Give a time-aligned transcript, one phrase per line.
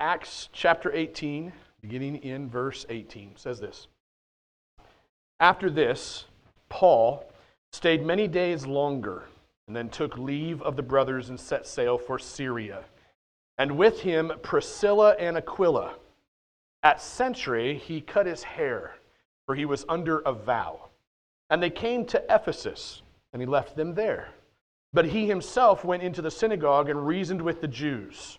[0.00, 3.86] Acts chapter 18, beginning in verse 18, says this
[5.38, 6.24] After this,
[6.70, 7.30] Paul
[7.70, 9.24] stayed many days longer
[9.66, 12.82] and then took leave of the brothers and set sail for Syria.
[13.58, 15.96] And with him Priscilla and Aquila.
[16.82, 18.94] At Cenchreae, he cut his hair,
[19.44, 20.88] for he was under a vow.
[21.50, 23.02] And they came to Ephesus,
[23.34, 24.30] and he left them there.
[24.94, 28.38] But he himself went into the synagogue and reasoned with the Jews.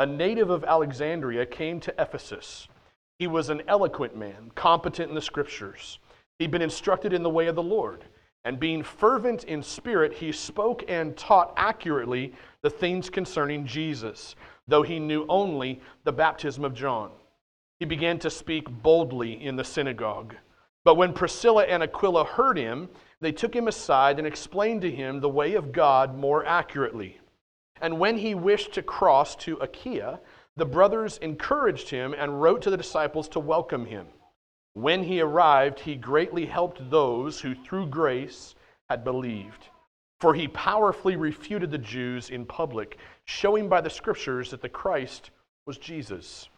[0.00, 2.68] a native of Alexandria, came to Ephesus.
[3.18, 5.98] He was an eloquent man, competent in the scriptures.
[6.38, 8.06] He'd been instructed in the way of the Lord,
[8.46, 14.80] and being fervent in spirit, he spoke and taught accurately the things concerning Jesus, though
[14.80, 17.10] he knew only the baptism of John.
[17.78, 20.34] He began to speak boldly in the synagogue.
[20.82, 22.88] But when Priscilla and Aquila heard him,
[23.20, 27.19] they took him aside and explained to him the way of God more accurately.
[27.80, 30.20] And when he wished to cross to Achaia,
[30.56, 34.06] the brothers encouraged him and wrote to the disciples to welcome him.
[34.74, 38.54] When he arrived, he greatly helped those who through grace
[38.88, 39.68] had believed.
[40.20, 45.30] For he powerfully refuted the Jews in public, showing by the scriptures that the Christ
[45.66, 46.48] was Jesus.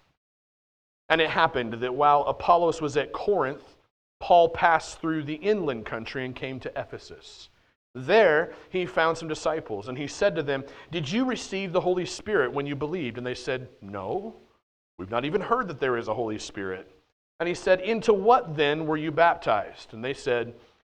[1.09, 3.77] And it happened that while Apollos was at Corinth,
[4.19, 7.49] Paul passed through the inland country and came to Ephesus.
[7.95, 12.07] There he found some disciples, and he said to them, Did you receive the Holy
[12.07, 13.19] Spirit when you believed?
[13.19, 14.35] And they said, No,
[14.99, 16.91] we've not even heard that there is a Holy Spirit.
[17.39, 19.93] And he said, Into what then were you baptized?
[19.93, 20.55] And they said,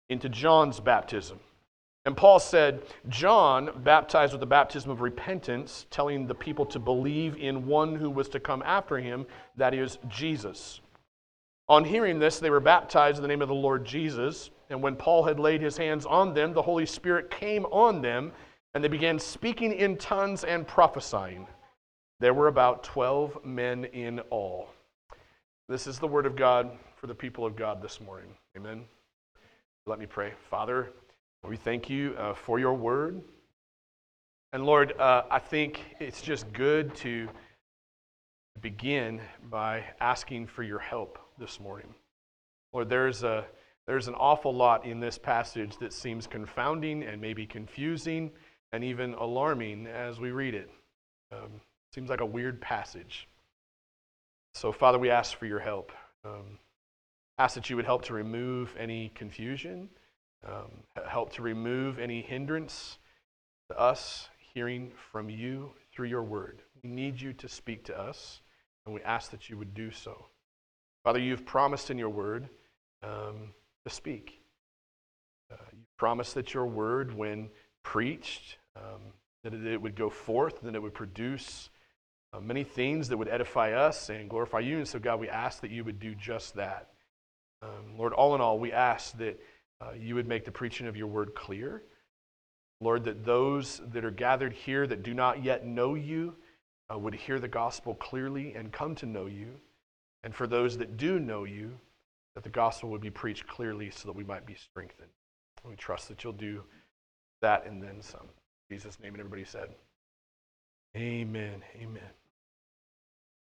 [0.10, 1.40] Into John's baptism.
[2.06, 7.38] And Paul said, John baptized with the baptism of repentance, telling the people to believe
[7.38, 9.26] in one who was to come after him,
[9.56, 10.82] that is, Jesus.
[11.70, 14.50] On hearing this, they were baptized in the name of the Lord Jesus.
[14.74, 18.32] And when Paul had laid his hands on them, the Holy Spirit came on them,
[18.74, 21.46] and they began speaking in tongues and prophesying.
[22.20, 24.70] There were about 12 men in all.
[25.70, 28.30] This is the word of God for the people of God this morning.
[28.58, 28.86] Amen.
[29.86, 30.34] Let me pray.
[30.50, 30.90] Father,
[31.48, 33.22] we thank you uh, for your word.
[34.54, 37.30] And Lord, uh, I think it's just good to
[38.60, 41.94] begin by asking for your help this morning.
[42.74, 43.46] Lord, there's, a,
[43.88, 48.32] there's an awful lot in this passage that seems confounding and maybe confusing
[48.72, 50.70] and even alarming as we read it.
[51.32, 51.62] Um,
[51.94, 53.28] seems like a weird passage.
[54.54, 55.92] So, Father, we ask for your help.
[56.24, 56.60] Um,
[57.38, 59.90] ask that you would help to remove any confusion,
[60.48, 60.72] um,
[61.08, 63.00] help to remove any hindrance
[63.70, 66.62] to us hearing from you through your word.
[66.84, 68.42] We need you to speak to us,
[68.86, 70.28] and we ask that you would do so.
[71.04, 72.50] Father, you've promised in your word
[73.02, 73.54] um,
[73.86, 74.42] to speak.
[75.52, 77.50] Uh, you promised that your word, when
[77.84, 79.02] preached, um,
[79.44, 81.70] that it would go forth, that it would produce
[82.34, 84.78] uh, many things that would edify us and glorify you.
[84.78, 86.90] And so, God, we ask that you would do just that.
[87.62, 89.40] Um, Lord, all in all, we ask that
[89.82, 91.84] uh, you would make the preaching of your word clear.
[92.82, 96.36] Lord, that those that are gathered here that do not yet know you
[96.92, 99.60] uh, would hear the gospel clearly and come to know you.
[100.24, 101.80] And for those that do know you,
[102.36, 105.10] that the gospel would be preached clearly so that we might be strengthened.
[105.68, 106.64] We trust that you'll do
[107.42, 108.28] that and then some.
[108.70, 109.70] In Jesus' name, and everybody said,
[110.96, 111.64] Amen.
[111.82, 112.04] Amen.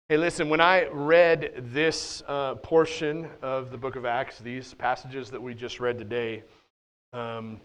[0.08, 5.30] Hey, listen, when I read this uh, portion of the book of Acts, these passages
[5.30, 6.44] that we just read today,
[7.12, 7.60] um,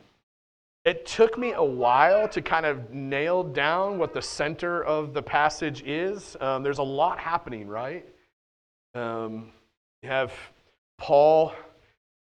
[0.83, 5.21] it took me a while to kind of nail down what the center of the
[5.21, 6.35] passage is.
[6.41, 8.05] Um, there's a lot happening, right?
[8.95, 9.51] Um,
[10.01, 10.33] you have
[11.01, 11.53] Paul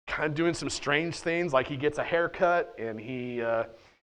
[0.08, 3.64] kind of doing some strange things, like he gets a haircut and he, uh,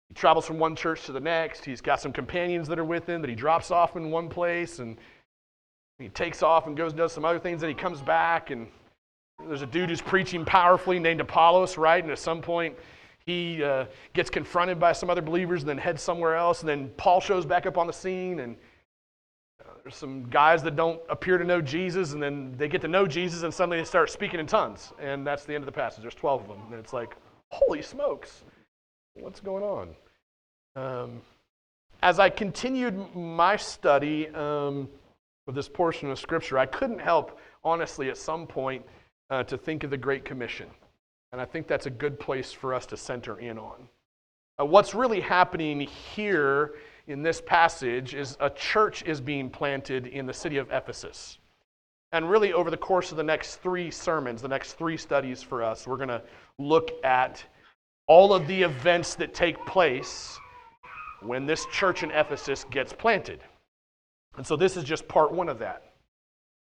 [0.08, 1.66] he travels from one church to the next.
[1.66, 4.78] He's got some companions that are with him that he drops off in one place,
[4.80, 4.98] and
[5.98, 8.68] He takes off and goes and does some other things, and he comes back, and
[9.48, 12.04] there's a dude who's preaching powerfully named Apollos, right?
[12.04, 12.76] And at some point,
[13.26, 16.60] he uh, gets confronted by some other believers and then heads somewhere else.
[16.60, 18.58] And then Paul shows back up on the scene, and
[19.86, 23.06] there's some guys that don't appear to know Jesus, and then they get to know
[23.06, 24.92] Jesus, and suddenly they start speaking in tongues.
[25.00, 26.02] And that's the end of the passage.
[26.02, 26.58] There's 12 of them.
[26.72, 27.16] And it's like,
[27.52, 28.44] holy smokes,
[29.14, 29.96] what's going on?
[30.76, 31.22] Um,
[32.02, 34.90] as I continued my study um,
[35.46, 38.84] with this portion of Scripture, I couldn't help, honestly, at some point,
[39.30, 40.68] uh, to think of the Great Commission.
[41.32, 43.88] And I think that's a good place for us to center in on.
[44.60, 46.74] Uh, what's really happening here
[47.08, 51.38] in this passage is a church is being planted in the city of Ephesus.
[52.12, 55.64] And really, over the course of the next three sermons, the next three studies for
[55.64, 56.22] us, we're going to
[56.58, 57.44] look at
[58.08, 60.38] all of the events that take place
[61.22, 63.42] when this church in Ephesus gets planted.
[64.38, 65.84] And so, this is just part one of that.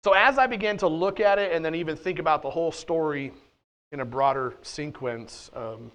[0.04, 2.72] So, as I began to look at it and then even think about the whole
[2.72, 3.32] story
[3.92, 5.90] in a broader sequence, um,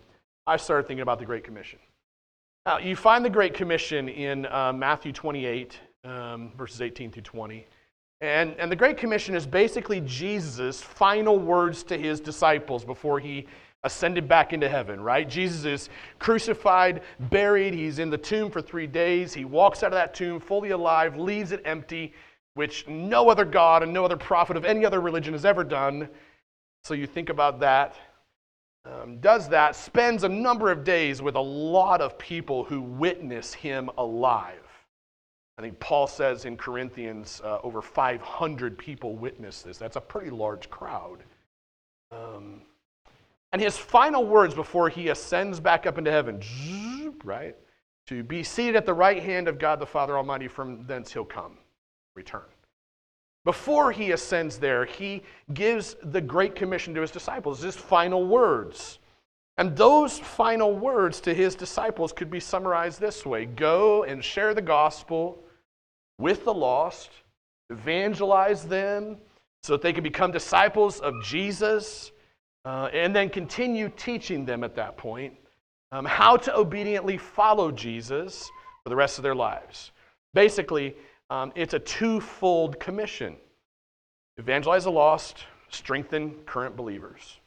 [0.45, 1.79] I started thinking about the Great Commission.
[2.63, 7.65] Now, you find the Great Commission in uh, Matthew 28, um, verses 18 through 20.
[8.21, 13.47] And, and the Great Commission is basically Jesus' final words to his disciples before he
[13.83, 15.27] ascended back into heaven, right?
[15.27, 19.33] Jesus is crucified, buried, he's in the tomb for three days.
[19.33, 22.13] He walks out of that tomb fully alive, leaves it empty,
[22.53, 26.07] which no other God and no other prophet of any other religion has ever done.
[26.83, 27.95] So you think about that.
[28.83, 33.53] Um, does that, spends a number of days with a lot of people who witness
[33.53, 34.57] him alive.
[35.57, 39.77] I think Paul says in Corinthians uh, over 500 people witness this.
[39.77, 41.19] That's a pretty large crowd.
[42.11, 42.61] Um,
[43.53, 46.41] and his final words before he ascends back up into heaven,
[47.23, 47.55] right?
[48.07, 51.25] To be seated at the right hand of God the Father Almighty, from thence he'll
[51.25, 51.57] come,
[52.15, 52.41] return.
[53.43, 55.23] Before he ascends there, he
[55.53, 58.99] gives the Great Commission to his disciples, his final words.
[59.57, 64.53] And those final words to his disciples could be summarized this way Go and share
[64.53, 65.43] the gospel
[66.17, 67.09] with the lost,
[67.69, 69.17] evangelize them
[69.63, 72.11] so that they can become disciples of Jesus,
[72.65, 75.33] uh, and then continue teaching them at that point
[75.91, 78.49] um, how to obediently follow Jesus
[78.83, 79.91] for the rest of their lives.
[80.33, 80.95] Basically,
[81.31, 83.37] um, it's a twofold commission
[84.37, 87.39] evangelize the lost, strengthen current believers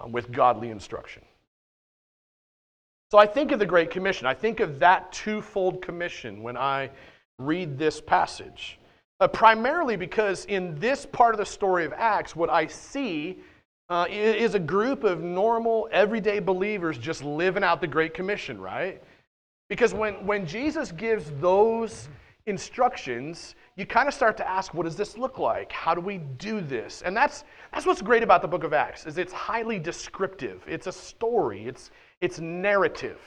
[0.00, 1.22] um, with godly instruction.
[3.10, 4.26] So I think of the Great Commission.
[4.26, 6.90] I think of that twofold commission when I
[7.38, 8.78] read this passage.
[9.20, 13.38] Uh, primarily because in this part of the story of Acts, what I see
[13.90, 19.02] uh, is a group of normal, everyday believers just living out the Great Commission, right?
[19.68, 22.08] Because when, when Jesus gives those
[22.50, 25.72] instructions, you kind of start to ask, what does this look like?
[25.72, 27.02] How do we do this?
[27.02, 30.62] And that's, that's what's great about the book of Acts, is it's highly descriptive.
[30.66, 33.20] It's a story, it's, it's narrative.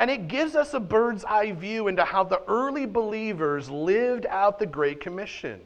[0.00, 4.58] And it gives us a bird's eye view into how the early believers lived out
[4.58, 5.60] the Great Commission.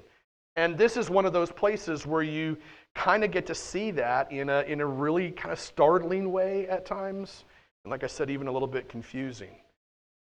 [0.57, 2.59] And this is one of those places where you
[2.95, 6.67] kind of get to see that in a, in a really kind of startling way
[6.69, 7.45] at times.
[7.85, 9.57] And like I said, even a little bit confusing.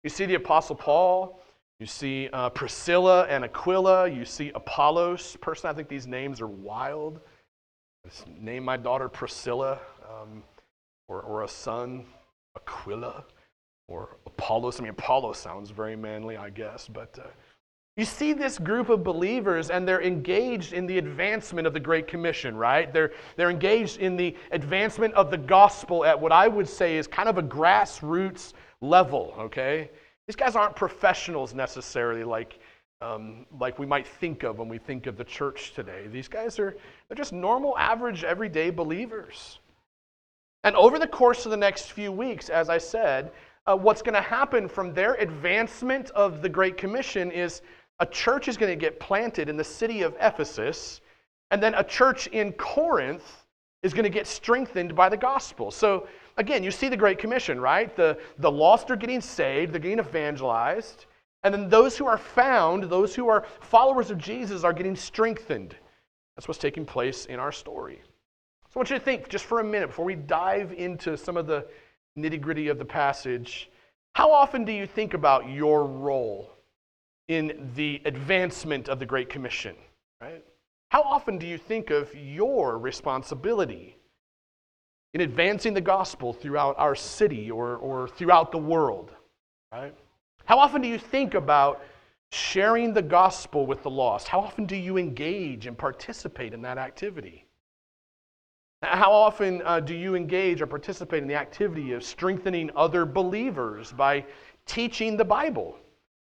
[0.04, 1.40] You see the Apostle Paul,
[1.80, 5.36] you see uh, Priscilla and Aquila, you see Apollos.
[5.40, 7.20] Personally, I think these names are wild.
[8.05, 10.43] Just name my daughter Priscilla um,
[11.08, 12.05] or, or a son,
[12.56, 13.24] Aquila
[13.86, 14.81] or Apollos.
[14.81, 17.19] I mean, Apollos sounds very manly, I guess, but.
[17.19, 17.29] Uh,
[17.96, 22.06] you see this group of believers, and they're engaged in the advancement of the Great
[22.06, 22.93] Commission, right?
[22.93, 27.08] They're, they're engaged in the advancement of the gospel at what I would say is
[27.08, 29.91] kind of a grassroots level, okay?
[30.29, 32.61] These guys aren't professionals necessarily like,
[33.01, 36.06] um, like we might think of when we think of the church today.
[36.06, 36.77] These guys are
[37.08, 39.58] they're just normal, average, everyday believers.
[40.65, 43.32] And over the course of the next few weeks, as I said,
[43.67, 47.63] uh, what's going to happen from their advancement of the Great Commission is
[48.01, 51.01] a church is going to get planted in the city of Ephesus,
[51.51, 53.47] and then a church in Corinth
[53.82, 55.70] is going to get strengthened by the gospel.
[55.70, 56.06] So,
[56.38, 57.94] again, you see the Great Commission, right?
[57.94, 61.06] The, the lost are getting saved, they're getting evangelized,
[61.42, 65.76] and then those who are found, those who are followers of Jesus, are getting strengthened.
[66.36, 68.00] That's what's taking place in our story.
[68.70, 71.36] So, I want you to think just for a minute before we dive into some
[71.36, 71.66] of the
[72.16, 73.70] nitty gritty of the passage.
[74.14, 76.50] How often do you think about your role
[77.28, 79.76] in the advancement of the Great Commission,
[80.20, 80.44] right?
[80.90, 83.97] How often do you think of your responsibility
[85.15, 89.12] in advancing the gospel throughout our city or, or throughout the world,
[89.72, 89.94] right?
[90.44, 91.82] How often do you think about
[92.31, 94.29] sharing the gospel with the lost?
[94.29, 97.46] How often do you engage and participate in that activity?
[98.82, 103.93] How often uh, do you engage or participate in the activity of strengthening other believers
[103.93, 104.24] by
[104.67, 105.77] teaching the Bible,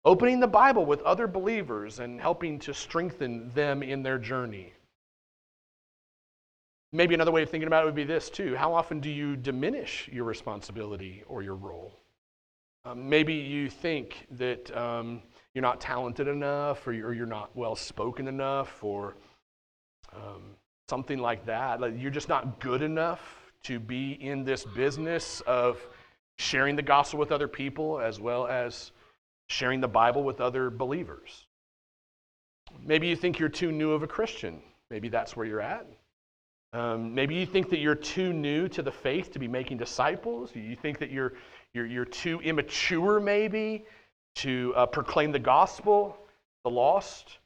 [0.06, 4.74] opening the Bible with other believers and helping to strengthen them in their journey?
[6.94, 8.56] Maybe another way of thinking about it would be this too.
[8.56, 11.94] How often do you diminish your responsibility or your role?
[12.86, 15.22] Um, maybe you think that um,
[15.54, 19.16] you're not talented enough or you're, you're not well spoken enough or
[20.16, 20.56] um,
[20.90, 21.82] something like that.
[21.82, 23.20] Like you're just not good enough
[23.64, 25.86] to be in this business of
[26.38, 28.92] sharing the gospel with other people as well as
[29.48, 31.46] sharing the Bible with other believers.
[32.82, 34.62] Maybe you think you're too new of a Christian.
[34.90, 35.86] Maybe that's where you're at.
[36.74, 40.56] Um, maybe you think that you're too new to the faith to be making disciples.
[40.56, 41.34] You think that you're,
[41.74, 43.86] you're, you're too immature, maybe,
[44.36, 46.18] to uh, proclaim the gospel,
[46.64, 47.38] the lost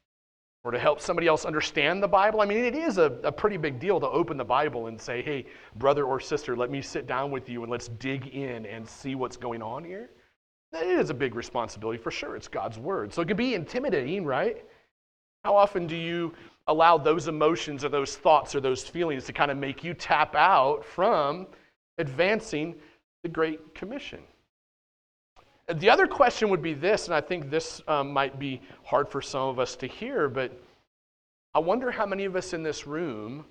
[0.63, 2.41] or to help somebody else understand the Bible.
[2.41, 5.21] I mean, it is a, a pretty big deal to open the Bible and say,
[5.21, 8.87] hey, brother or sister, let me sit down with you and let's dig in and
[8.87, 10.11] see what's going on here.
[10.73, 12.35] It is a big responsibility for sure.
[12.35, 13.11] It's God's word.
[13.11, 14.63] So it can be intimidating, right?
[15.43, 16.33] How often do you
[16.67, 20.35] allow those emotions or those thoughts or those feelings to kind of make you tap
[20.35, 21.47] out from
[21.97, 22.75] advancing
[23.23, 24.19] the Great Commission?
[25.73, 29.21] The other question would be this, and I think this um, might be hard for
[29.21, 30.51] some of us to hear, but
[31.53, 33.45] I wonder how many of us in this room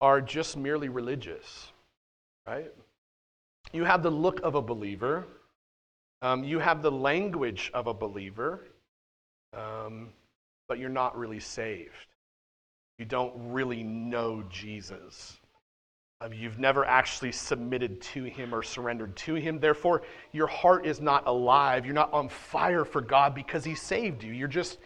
[0.00, 1.72] are just merely religious,
[2.46, 2.72] right?
[3.72, 5.26] You have the look of a believer,
[6.22, 8.66] um, you have the language of a believer,
[9.52, 10.08] um,
[10.68, 12.06] but you're not really saved.
[13.00, 15.38] You don't really know Jesus.
[16.30, 19.58] You've never actually submitted to Him or surrendered to Him.
[19.58, 20.02] Therefore,
[20.32, 21.86] your heart is not alive.
[21.86, 24.34] You're not on fire for God because He saved you.
[24.34, 24.80] You're just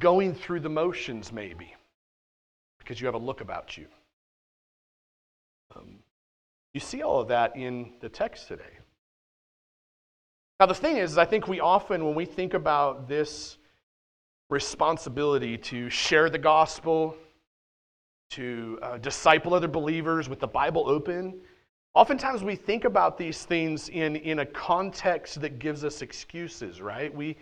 [0.00, 1.72] going through the motions, maybe,
[2.80, 3.86] because you have a look about you.
[5.76, 6.00] Um,
[6.74, 8.78] you see all of that in the text today.
[10.58, 13.58] Now, the thing is, I think we often, when we think about this
[14.48, 17.14] responsibility to share the gospel,
[18.30, 21.40] to uh, disciple other believers with the Bible open.
[21.94, 27.12] Oftentimes we think about these things in, in a context that gives us excuses, right?
[27.14, 27.36] We,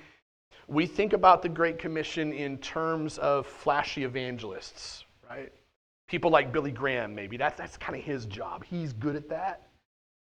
[0.67, 5.53] we think about the Great Commission in terms of flashy evangelists, right?
[6.09, 7.37] People like Billy Graham, maybe.
[7.37, 8.65] That, that's kind of his job.
[8.65, 9.69] He's good at that.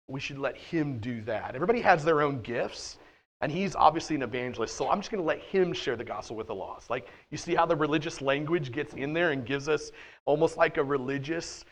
[0.07, 1.57] We should let him do that.
[1.57, 2.99] Everybody has their own gifts.
[3.41, 6.37] And he's obviously an evangelist, so I'm just going to let him share the gospel
[6.37, 6.89] with the lost.
[6.89, 9.93] Like, you see how the religious language gets in there and gives us
[10.25, 11.65] almost like a religious,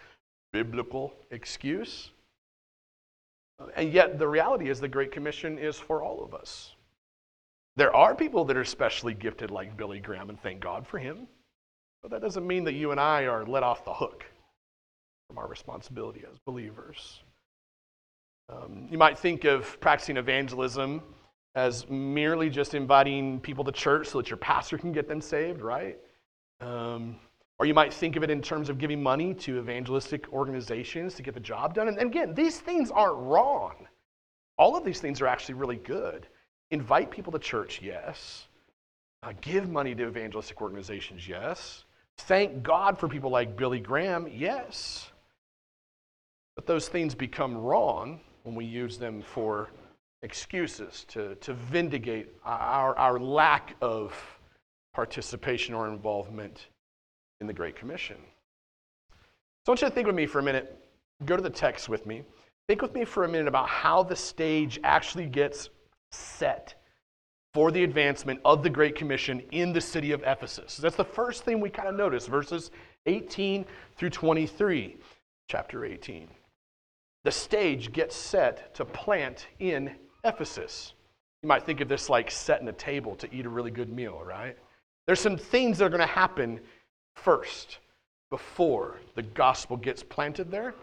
[0.52, 2.11] biblical excuse?
[3.76, 6.75] And yet, the reality is the Great Commission is for all of us.
[7.76, 11.26] There are people that are specially gifted, like Billy Graham, and thank God for him.
[12.02, 14.26] But that doesn't mean that you and I are let off the hook
[15.28, 17.21] from our responsibility as believers.
[18.50, 21.00] Um, you might think of practicing evangelism
[21.54, 25.61] as merely just inviting people to church so that your pastor can get them saved,
[25.61, 25.99] right?
[26.61, 27.16] Um,
[27.59, 31.23] or you might think of it in terms of giving money to evangelistic organizations to
[31.23, 31.88] get the job done.
[31.88, 33.87] And again, these things aren't wrong.
[34.56, 36.26] All of these things are actually really good.
[36.71, 38.47] Invite people to church, yes.
[39.23, 41.85] Uh, give money to evangelistic organizations, yes.
[42.18, 45.11] Thank God for people like Billy Graham, yes.
[46.56, 49.71] But those things become wrong when we use them for
[50.23, 54.14] excuses to, to vindicate our, our lack of
[54.95, 56.67] participation or involvement
[57.41, 58.17] in the Great Commission.
[59.64, 60.79] So I want you to think with me for a minute.
[61.25, 62.23] Go to the text with me.
[62.69, 65.71] Think with me for a minute about how the stage actually gets
[66.11, 66.75] set
[67.55, 70.76] for the advancement of the Great Commission in the city of Ephesus.
[70.76, 72.71] That's the first thing we kind of notice, verses
[73.07, 73.64] 18
[73.97, 74.97] through 23,
[75.49, 76.29] chapter 18.
[77.25, 80.95] The stage gets set to plant in Ephesus.
[81.43, 84.23] You might think of this like setting a table to eat a really good meal,
[84.25, 84.57] right?
[85.07, 86.61] There's some things that are going to happen
[87.17, 87.79] first
[88.31, 90.75] before the gospel gets planted there.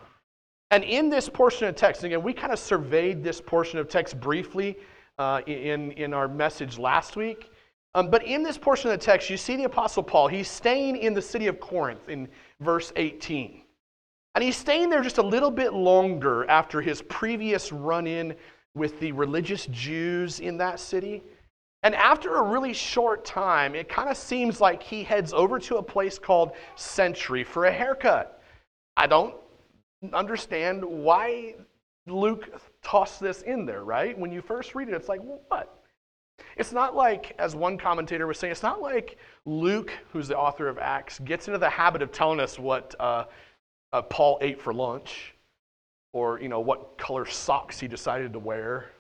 [0.71, 4.19] And in this portion of text, again, we kind of surveyed this portion of text
[4.19, 4.77] briefly
[5.17, 7.49] uh, in, in our message last week.
[7.95, 10.27] Um, but in this portion of the text, you see the Apostle Paul.
[10.27, 12.27] He's staying in the city of Corinth in
[12.59, 13.61] verse 18.
[14.35, 18.35] And he's staying there just a little bit longer after his previous run in
[18.75, 21.23] with the religious Jews in that city.
[21.83, 25.77] And after a really short time, it kind of seems like he heads over to
[25.77, 28.41] a place called Cenchreae for a haircut.
[28.97, 29.35] I don't
[30.13, 31.55] understand why
[32.05, 32.49] Luke
[32.83, 34.17] tossed this in there, right?
[34.17, 35.75] When you first read it, it's like, what?
[36.57, 40.67] It's not like, as one commentator was saying, it's not like Luke, who's the author
[40.67, 43.25] of Acts, gets into the habit of telling us what uh,
[43.93, 45.33] uh, Paul ate for lunch,
[46.13, 48.91] or you know what color socks he decided to wear,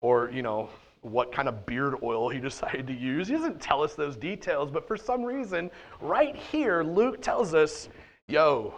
[0.00, 0.68] or you know
[1.02, 3.28] what kind of beard oil he decided to use.
[3.28, 7.88] He doesn't tell us those details, but for some reason, right here, Luke tells us,
[8.28, 8.74] "Yo,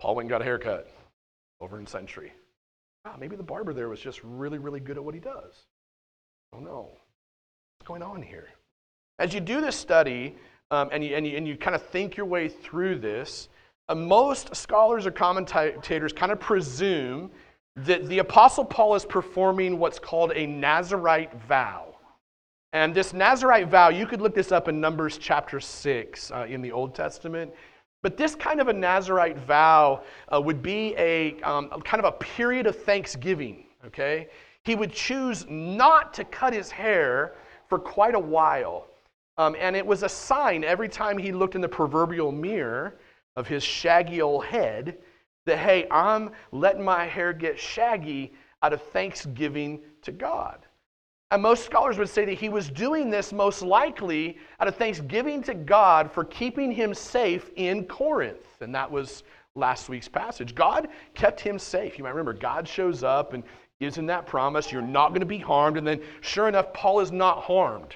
[0.00, 0.88] Paul went and got a haircut
[1.60, 2.30] over in Cenchreae."
[3.04, 5.66] Ah, maybe the barber there was just really, really good at what he does.
[6.52, 6.90] Oh no
[7.80, 8.48] what's going on here?
[9.18, 10.36] As you do this study
[10.70, 13.48] um, and, you, and, you, and you kind of think your way through this,
[13.94, 17.30] most scholars or commentators kind of presume
[17.76, 21.94] that the Apostle Paul is performing what's called a Nazarite vow.
[22.72, 26.62] And this Nazarite vow, you could look this up in Numbers chapter 6 uh, in
[26.62, 27.52] the Old Testament.
[28.02, 32.12] But this kind of a Nazarite vow uh, would be a um, kind of a
[32.12, 34.28] period of thanksgiving, okay?
[34.64, 37.34] He would choose not to cut his hair
[37.68, 38.86] for quite a while.
[39.36, 42.98] Um, and it was a sign every time he looked in the proverbial mirror
[43.36, 44.98] of his shaggy old head
[45.46, 48.32] that, hey, I'm letting my hair get shaggy
[48.62, 50.66] out of thanksgiving to God.
[51.30, 55.42] And most scholars would say that he was doing this most likely out of thanksgiving
[55.44, 58.60] to God for keeping him safe in Corinth.
[58.60, 59.22] And that was
[59.54, 60.54] last week's passage.
[60.54, 61.98] God kept him safe.
[61.98, 63.44] You might remember, God shows up and
[63.78, 65.76] gives him that promise you're not going to be harmed.
[65.76, 67.94] And then, sure enough, Paul is not harmed.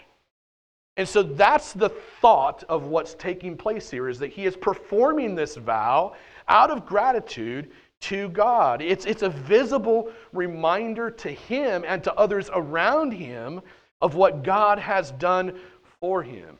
[0.96, 5.34] And so that's the thought of what's taking place here is that he is performing
[5.34, 6.14] this vow
[6.48, 7.70] out of gratitude
[8.02, 8.80] to God.
[8.80, 13.60] It's, it's a visible reminder to him and to others around him
[14.00, 15.58] of what God has done
[16.00, 16.58] for him.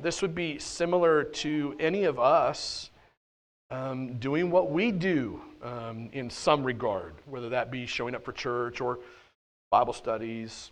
[0.00, 2.90] This would be similar to any of us
[3.70, 8.32] um, doing what we do um, in some regard, whether that be showing up for
[8.32, 9.00] church or
[9.70, 10.70] Bible studies.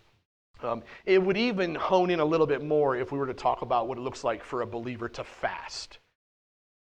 [0.63, 3.63] Um, it would even hone in a little bit more if we were to talk
[3.63, 5.99] about what it looks like for a believer to fast.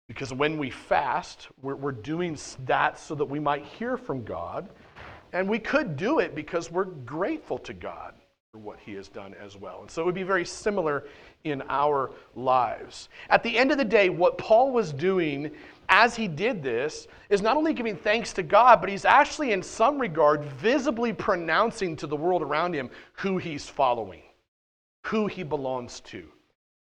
[0.08, 4.70] Because when we fast, we're, we're doing that so that we might hear from God.
[5.34, 8.14] And we could do it because we're grateful to God
[8.52, 9.82] for what He has done as well.
[9.82, 11.04] And so it would be very similar
[11.44, 13.10] in our lives.
[13.30, 15.52] At the end of the day, what Paul was doing
[15.90, 19.62] as he did this, is not only giving thanks to God, but he's actually, in
[19.62, 24.24] some regard, visibly pronouncing to the world around him who he's following,
[25.06, 26.28] who he belongs to.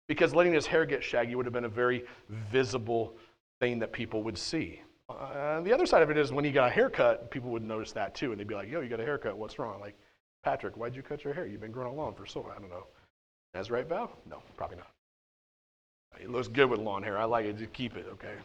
[0.08, 3.15] Because letting his hair get shaggy would have been a very visible
[3.60, 4.82] thing that people would see.
[5.10, 7.91] Uh, the other side of it is when he got a haircut, people would notice
[7.91, 9.38] that too, and they'd be like, "Yo, you got a haircut?
[9.38, 9.97] What's wrong?" Like,
[10.43, 11.45] Patrick, why'd you cut your hair?
[11.45, 12.51] You've been growing long for so long.
[12.56, 12.88] I don't know.
[13.54, 14.12] That's right, Val?
[14.25, 14.88] No, probably not.
[16.19, 17.17] It looks good with long hair.
[17.17, 17.58] I like it.
[17.58, 18.36] Just keep it, okay?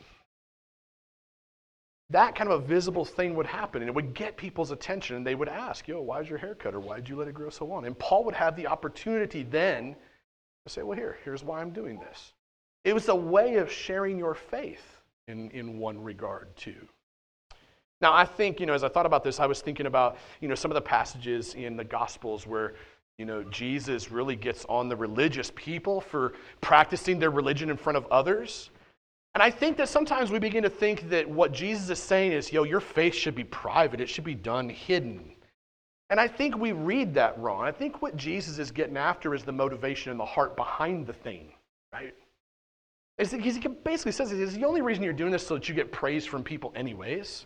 [2.11, 5.27] That kind of a visible thing would happen and it would get people's attention and
[5.27, 7.35] they would ask, Yo, why is your hair cut or why did you let it
[7.35, 7.87] grow so long?
[7.87, 9.97] And Paul would have the opportunity then
[10.66, 12.33] to say, Well, here, here's why I'm doing this.
[12.85, 16.87] It was a way of sharing your faith in, in one regard, too.
[18.01, 20.49] Now, I think, you know, as I thought about this, I was thinking about, you
[20.49, 22.75] know, some of the passages in the Gospels where,
[23.19, 27.97] you know, Jesus really gets on the religious people for practicing their religion in front
[27.97, 28.71] of others.
[29.37, 32.51] And I think that sometimes we begin to think that what Jesus is saying is,
[32.51, 35.31] yo, your faith should be private, it should be done hidden.
[36.09, 37.61] And I think we read that wrong.
[37.61, 41.12] I think what Jesus is getting after is the motivation and the heart behind the
[41.12, 41.53] thing,
[41.92, 42.14] right?
[43.18, 45.92] Because He basically says it's the only reason you're doing this so that you get
[45.92, 47.44] praise from people, anyways.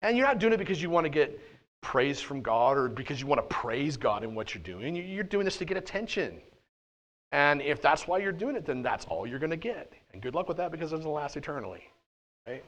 [0.00, 1.38] And you're not doing it because you want to get
[1.82, 4.96] praise from God or because you want to praise God in what you're doing.
[4.96, 6.40] You're doing this to get attention.
[7.32, 9.92] And if that's why you're doing it, then that's all you're going to get.
[10.12, 11.84] And good luck with that because it doesn't last eternally.
[12.46, 12.64] Right?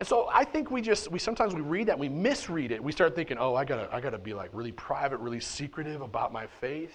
[0.00, 2.82] And so I think we just we sometimes we read that, we misread it.
[2.82, 6.32] We start thinking, oh, I gotta I gotta be like really private, really secretive about
[6.32, 6.94] my faith.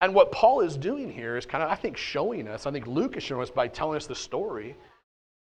[0.00, 2.86] And what Paul is doing here is kind of, I think, showing us, I think
[2.86, 4.76] Luke is showing us by telling us the story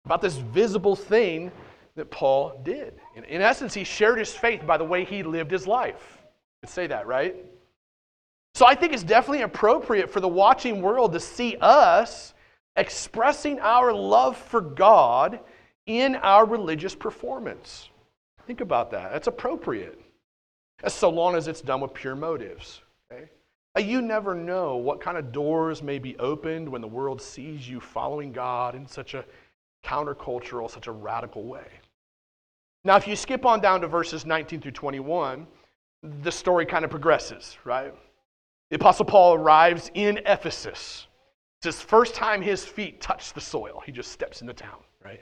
[0.06, 1.52] about this visible thing
[1.96, 2.94] that Paul did.
[3.16, 6.20] In, in essence, he shared his faith by the way he lived his life.
[6.62, 7.36] Could say that, right?
[8.56, 12.34] So I think it's definitely appropriate for the watching world to see us
[12.78, 15.42] expressing our love for God
[15.88, 17.90] in our religious performance.
[18.48, 19.12] Think about that.
[19.12, 20.00] That's appropriate.
[20.84, 22.82] as So long as it's done with pure motives.
[23.12, 23.26] Okay?
[23.76, 27.68] Uh, you never know what kind of doors may be opened when the world sees
[27.68, 29.26] you following God in such a
[29.84, 31.68] countercultural, such a radical way.
[32.86, 35.46] Now, if you skip on down to verses 19 through 21,
[36.24, 37.94] the story kind of progresses, right?
[38.70, 41.08] The Apostle Paul arrives in Ephesus.
[41.60, 43.82] It's his first time his feet touch the soil.
[43.86, 45.22] He just steps into town, right?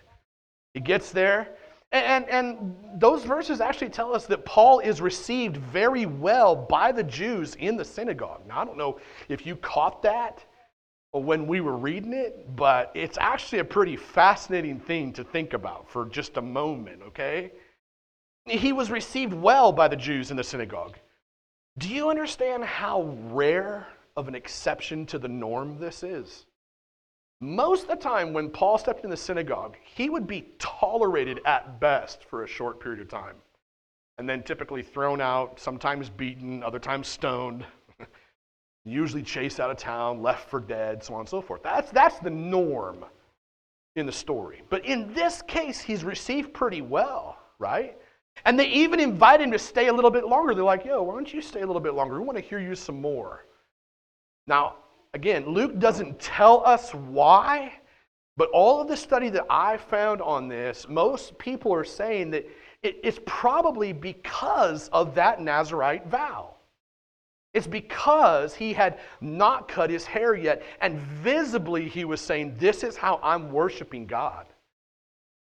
[0.73, 1.49] He gets there,
[1.93, 7.03] And, and those verses actually tell us that Paul is received very well by the
[7.03, 8.41] Jews in the synagogue.
[8.47, 10.43] Now, I don't know if you caught that
[11.11, 15.87] when we were reading it, but it's actually a pretty fascinating thing to think about
[15.87, 17.51] for just a moment, okay?
[18.47, 20.97] He was received well by the Jews in the synagogue.
[21.77, 26.45] Do you understand how rare of an exception to the norm this is?
[27.41, 31.79] Most of the time, when Paul stepped in the synagogue, he would be tolerated at
[31.79, 33.35] best for a short period of time,
[34.17, 37.65] and then typically thrown out, sometimes beaten, other times stoned,
[38.85, 41.63] usually chased out of town, left for dead, so on and so forth.
[41.63, 43.03] That's, that's the norm
[43.95, 44.61] in the story.
[44.69, 47.97] But in this case, he's received pretty well, right?
[48.45, 50.53] And they even invite him to stay a little bit longer.
[50.53, 52.19] They're like, yo, why don't you stay a little bit longer?
[52.19, 53.45] We want to hear you some more.
[54.47, 54.75] Now,
[55.13, 57.73] Again, Luke doesn't tell us why,
[58.35, 62.49] but all of the study that I found on this, most people are saying that
[62.81, 66.55] it's probably because of that Nazarite vow.
[67.53, 72.83] It's because he had not cut his hair yet, and visibly he was saying, This
[72.83, 74.47] is how I'm worshiping God.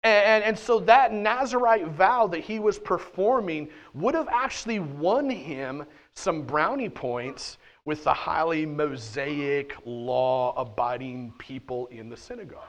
[0.04, 5.86] And, and, so that Nazarite vow that he was performing would have actually won him
[6.12, 12.60] some brownie points with the highly Mosaic law abiding people in the synagogue.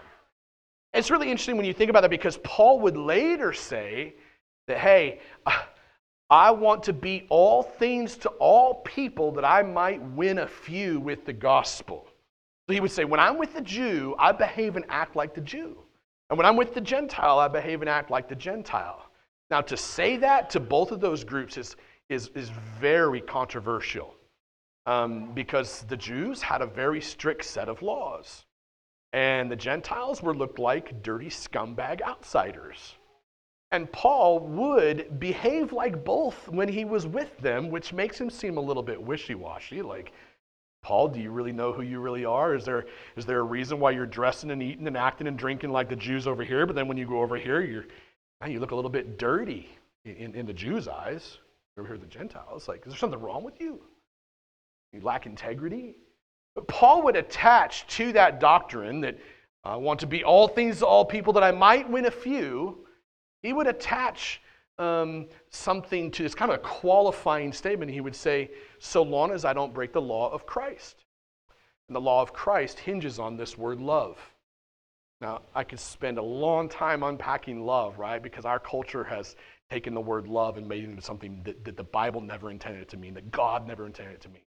[0.94, 4.16] It's really interesting when you think about that because Paul would later say
[4.68, 5.64] that, hey, uh,
[6.30, 11.02] I want to be all things to all people that I might win a few
[11.02, 12.08] with the gospel.
[12.68, 15.42] So he would say, when I'm with the Jew, I behave and act like the
[15.42, 15.78] Jew.
[16.30, 19.06] And when I'm with the Gentile, I behave and act like the Gentile.
[19.52, 21.76] Now, to say that to both of those groups is,
[22.10, 24.16] is, is very controversial
[24.86, 28.46] um, because the Jews had a very strict set of laws.
[29.14, 32.96] And the Gentiles were looked like dirty scumbag outsiders.
[33.72, 38.58] And Paul would behave like both when he was with them, which makes him seem
[38.58, 39.82] a little bit wishy washy.
[39.82, 40.12] Like,
[40.86, 42.54] Paul, do you really know who you really are?
[42.54, 45.72] Is there, is there a reason why you're dressing and eating and acting and drinking
[45.72, 47.88] like the Jews over here, but then when you go over here, you're,
[48.48, 49.68] you look a little bit dirty
[50.06, 51.40] in, in the Jews' eyes?
[51.76, 52.68] Over here, the Gentiles.
[52.68, 53.82] Like, is there something wrong with you?
[54.94, 55.96] You lack integrity.
[56.54, 59.18] But Paul would attach to that doctrine that
[59.64, 62.86] I want to be all things to all people that I might win a few.
[63.42, 64.40] He would attach
[64.78, 67.92] um, something to, it's kind of a qualifying statement.
[67.92, 71.06] He would say, so long as I don't break the law of Christ.
[71.88, 74.18] And the law of Christ hinges on this word love.
[75.22, 78.22] Now, I could spend a long time unpacking love, right?
[78.22, 79.36] Because our culture has
[79.70, 82.90] taken the word love and made it into something that, that the Bible never intended
[82.90, 84.44] to mean, that God never intended it to mean.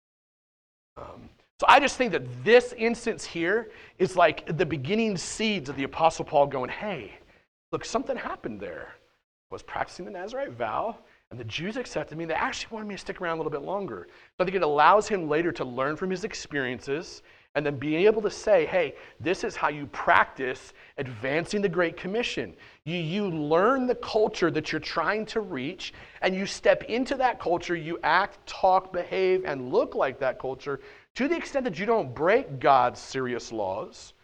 [0.96, 1.28] Um,
[1.60, 5.84] so I just think that this instance here is like the beginning seeds of the
[5.84, 7.12] Apostle Paul going, hey,
[7.70, 8.94] look, something happened there.
[9.54, 10.98] Was practicing the Nazarite vow,
[11.30, 12.24] and the Jews accepted me.
[12.24, 14.08] They actually wanted me to stick around a little bit longer.
[14.10, 17.22] So I think it allows him later to learn from his experiences
[17.54, 21.96] and then being able to say, hey, this is how you practice advancing the Great
[21.96, 22.56] Commission.
[22.84, 27.38] You, you learn the culture that you're trying to reach, and you step into that
[27.38, 27.76] culture.
[27.76, 30.80] You act, talk, behave, and look like that culture
[31.14, 34.14] to the extent that you don't break God's serious laws.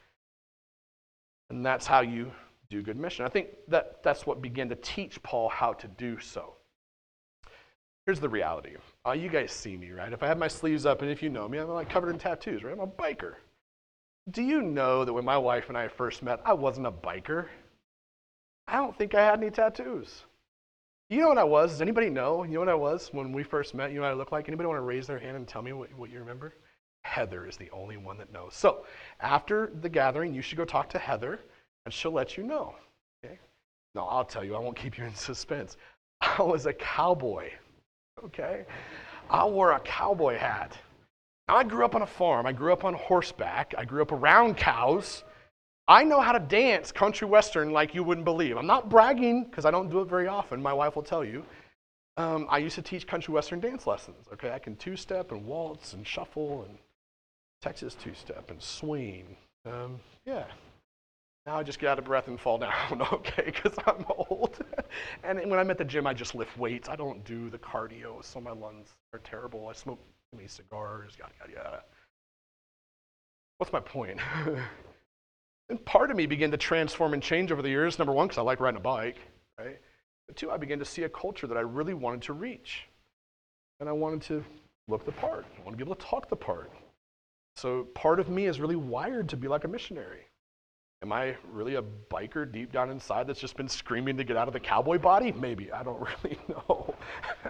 [1.50, 2.32] And that's how you
[2.70, 3.24] do good mission.
[3.24, 6.54] I think that that's what began to teach Paul how to do so.
[8.06, 10.12] Here's the reality uh, you guys see me, right?
[10.12, 12.18] If I have my sleeves up, and if you know me, I'm like covered in
[12.18, 12.72] tattoos, right?
[12.72, 13.35] I'm a biker.
[14.30, 17.46] Do you know that when my wife and I first met, I wasn't a biker?
[18.68, 20.24] I don't think I had any tattoos.
[21.09, 21.72] You know what I was?
[21.72, 22.44] Does anybody know?
[22.44, 23.90] You know what I was when we first met?
[23.90, 24.48] You know what I look like?
[24.48, 26.54] Anybody want to raise their hand and tell me what, what you remember?
[27.02, 28.54] Heather is the only one that knows.
[28.54, 28.85] So
[29.20, 31.40] after the gathering, you should go talk to Heather,
[31.84, 32.74] and she'll let you know.
[33.24, 33.38] Okay?
[33.94, 34.54] No, I'll tell you.
[34.54, 35.76] I won't keep you in suspense.
[36.20, 37.50] I was a cowboy
[38.24, 38.64] okay?
[39.28, 40.76] I wore a cowboy hat.
[41.48, 42.46] Now, I grew up on a farm.
[42.46, 43.74] I grew up on horseback.
[43.76, 45.24] I grew up around cows.
[45.88, 48.56] I know how to dance country western like you wouldn't believe.
[48.56, 50.62] I'm not bragging because I don't do it very often.
[50.62, 51.44] My wife will tell you.
[52.16, 54.26] Um, I used to teach country western dance lessons.
[54.32, 56.78] Okay, I can two step and waltz and shuffle and
[57.62, 59.36] Texas two step and swing.
[59.64, 60.44] Um, yeah,
[61.46, 64.59] now I just get out of breath and fall down, okay, because I'm old.
[65.24, 66.88] and when I'm at the gym, I just lift weights.
[66.88, 69.68] I don't do the cardio, so my lungs are terrible.
[69.68, 71.83] I smoke too many cigars, yada, yada, yada.
[73.59, 74.20] What's my point?
[75.68, 77.98] and part of me began to transform and change over the years.
[77.98, 79.18] Number one, because I like riding a bike,
[79.59, 79.79] right?
[80.26, 82.87] But two, I began to see a culture that I really wanted to reach.
[83.81, 84.44] And I wanted to
[84.88, 85.46] look the part.
[85.59, 86.70] I want to be able to talk the part.
[87.57, 90.29] So part of me is really wired to be like a missionary.
[91.02, 94.48] Am I really a biker deep down inside that's just been screaming to get out
[94.48, 95.32] of the cowboy body?
[95.32, 95.72] Maybe.
[95.72, 96.94] I don't really know.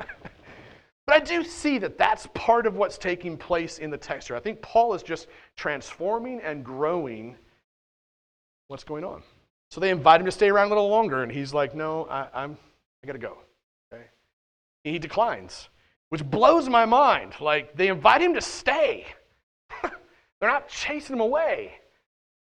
[1.06, 4.36] but I do see that that's part of what's taking place in the text here.
[4.36, 7.36] I think Paul is just transforming and growing
[8.68, 9.22] what's going on.
[9.72, 12.28] So they invite him to stay around a little longer, and he's like, No, I,
[12.32, 12.56] I'm,
[13.02, 13.38] I got to go.
[13.92, 14.04] Okay?
[14.84, 15.68] He declines,
[16.10, 17.34] which blows my mind.
[17.40, 19.06] Like, they invite him to stay,
[19.82, 21.74] they're not chasing him away.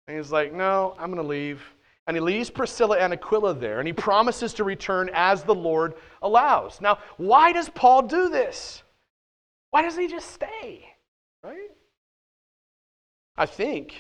[0.07, 1.63] And he's like, No, I'm going to leave.
[2.07, 5.95] And he leaves Priscilla and Aquila there, and he promises to return as the Lord
[6.23, 6.81] allows.
[6.81, 8.85] Now, why does Paul do this?
[9.71, 10.87] Why doesn't he just stay?
[11.43, 11.71] Right?
[13.37, 13.97] I think,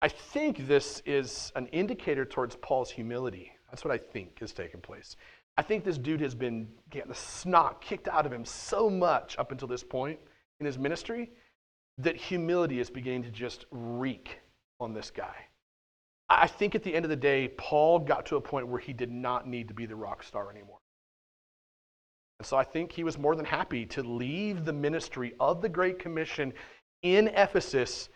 [0.00, 3.50] I think this is an indicator towards Paul's humility.
[3.70, 5.16] That's what I think has taken place.
[5.58, 9.36] I think this dude has been getting the snot kicked out of him so much
[9.38, 10.18] up until this point
[10.60, 11.30] in his ministry
[11.98, 14.38] that humility is beginning to just reek
[14.82, 15.46] on this guy.
[16.28, 18.92] I think at the end of the day, Paul got to a point where he
[18.92, 20.78] did not need to be the rock star anymore.
[22.38, 25.68] And so I think he was more than happy to leave the ministry of the
[25.68, 26.52] Great Commission
[27.02, 28.08] in Ephesus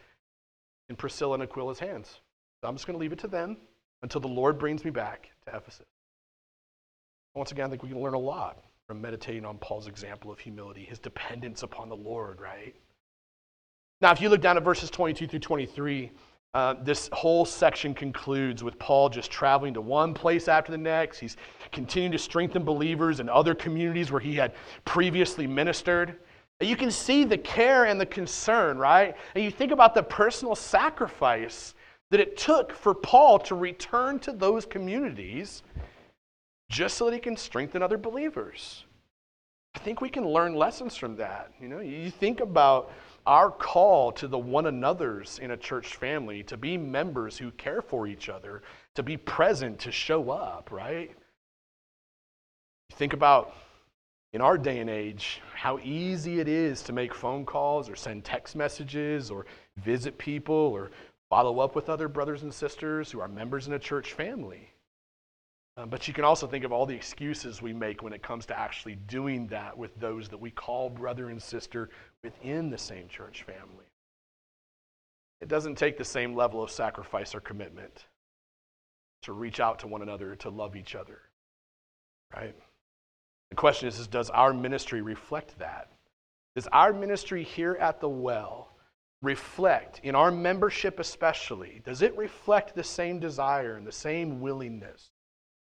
[0.88, 2.20] in Priscilla and Aquila's hands.
[2.61, 3.59] So I'm just going to leave it to them
[4.02, 5.87] until the Lord brings me back to Ephesus.
[7.35, 10.38] Once again, I think we can learn a lot from meditating on Paul's example of
[10.38, 12.74] humility, his dependence upon the Lord, right?
[14.00, 16.11] Now, if you look down at verses 22 through 23,
[16.54, 21.18] uh, this whole section concludes with Paul just traveling to one place after the next.
[21.18, 21.37] He's
[21.70, 24.54] continuing to strengthen believers in other communities where he had
[24.85, 26.16] previously ministered.
[26.61, 29.14] You can see the care and the concern, right?
[29.35, 31.74] And you think about the personal sacrifice
[32.11, 35.62] that it took for Paul to return to those communities
[36.70, 38.85] just so that he can strengthen other believers.
[39.74, 41.52] I think we can learn lessons from that.
[41.61, 42.90] You know, you think about
[43.27, 47.83] our call to the one another's in a church family to be members who care
[47.83, 48.62] for each other,
[48.95, 51.11] to be present, to show up, right?
[52.93, 53.55] Think about
[54.33, 58.25] in our day and age how easy it is to make phone calls or send
[58.25, 59.47] text messages or
[59.79, 60.91] visit people or
[61.29, 64.71] follow up with other brothers and sisters who are members in a church family.
[65.79, 68.47] Um, but you can also think of all the excuses we make when it comes
[68.47, 71.91] to actually doing that with those that we call brother and sister
[72.27, 73.87] within the same church family.
[75.41, 78.07] It doesn't take the same level of sacrifice or commitment
[79.23, 81.21] to reach out to one another, to love each other.
[82.35, 82.57] Right?
[83.51, 85.89] The question is, is does our ministry reflect that?
[86.57, 88.71] Does our ministry here at the well
[89.23, 95.11] reflect, in our membership especially, does it reflect the same desire and the same willingness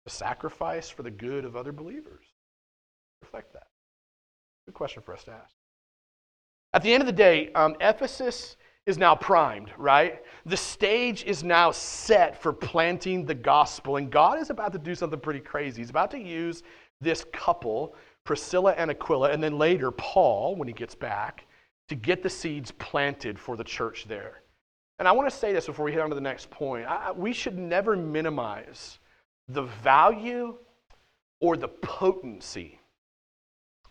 [0.06, 2.26] to sacrifice for the good of other believers?
[3.24, 3.68] Reflect that.
[4.68, 5.56] Good question for us to ask.
[6.74, 10.22] At the end of the day, um, Ephesus is now primed, right?
[10.46, 14.96] The stage is now set for planting the gospel, and God is about to do
[14.96, 15.82] something pretty crazy.
[15.82, 16.64] He's about to use
[17.00, 21.46] this couple, Priscilla and Aquila, and then later Paul, when he gets back,
[21.90, 24.42] to get the seeds planted for the church there.
[25.00, 26.86] And I want to say this before we head on to the next point.
[26.88, 29.00] I, we should never minimize
[29.48, 30.58] the value
[31.42, 32.80] or the potency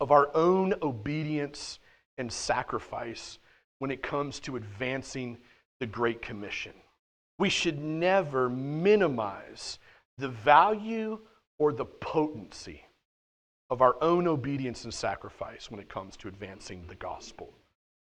[0.00, 1.78] of our own obedience
[2.18, 3.38] and sacrifice
[3.79, 5.38] when it comes to advancing
[5.81, 6.72] the Great Commission.
[7.38, 9.79] We should never minimize
[10.18, 11.18] the value
[11.59, 12.83] or the potency
[13.70, 17.53] of our own obedience and sacrifice when it comes to advancing the gospel.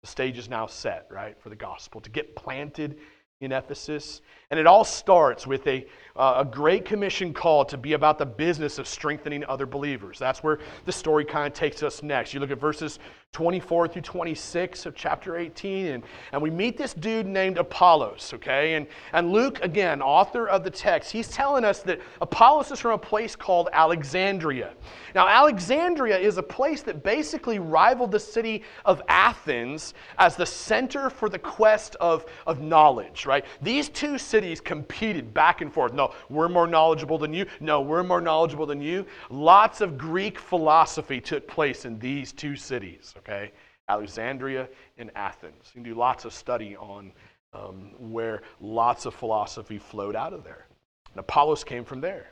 [0.03, 2.99] The stage is now set, right, for the gospel to get planted
[3.41, 4.23] in Ephesus.
[4.51, 8.27] And it all starts with a, uh, a great commission call to be about the
[8.27, 10.19] business of strengthening other believers.
[10.19, 12.33] That's where the story kind of takes us next.
[12.33, 12.99] You look at verses
[13.37, 18.77] 24 through 26 of chapter 18, and, and we meet this dude named Apollos, okay?
[18.77, 22.93] And, and Luke, again, author of the text, he's telling us that Apollos is from
[22.93, 24.73] a place called Alexandria.
[25.15, 31.11] Now, Alexandria is a place that basically rivaled the city of Athens as the center
[31.11, 33.45] for the quest of, of knowledge, right?
[33.61, 35.93] These two cities competed back and forth.
[35.93, 37.45] No, we're more knowledgeable than you.
[37.61, 39.05] No, we're more knowledgeable than you.
[39.29, 43.53] Lots of Greek philosophy took place in these two cities, okay?
[43.89, 45.71] Alexandria and Athens.
[45.75, 47.13] You can do lots of study on
[47.53, 50.67] um, where lots of philosophy flowed out of there.
[51.11, 52.31] And Apollos came from there.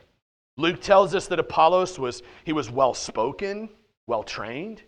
[0.57, 3.69] Luke tells us that Apollos was he was well spoken,
[4.07, 4.83] well trained.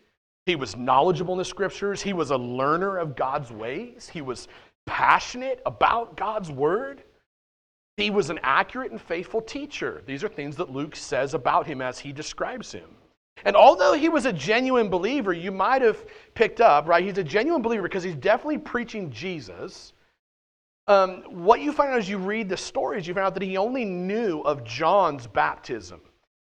[0.46, 2.02] He was knowledgeable in the scriptures.
[2.02, 4.10] He was a learner of God's ways.
[4.12, 4.48] He was
[4.86, 7.04] passionate about God's word.
[7.98, 10.04] He was an accurate and faithful teacher.
[10.06, 12.89] These are things that Luke says about him as he describes him.
[13.45, 17.04] And although he was a genuine believer, you might have picked up, right?
[17.04, 19.93] He's a genuine believer because he's definitely preaching Jesus.
[20.88, 23.58] um, what you find out as you read the stories, you find out that he
[23.58, 26.00] only knew of John's baptism.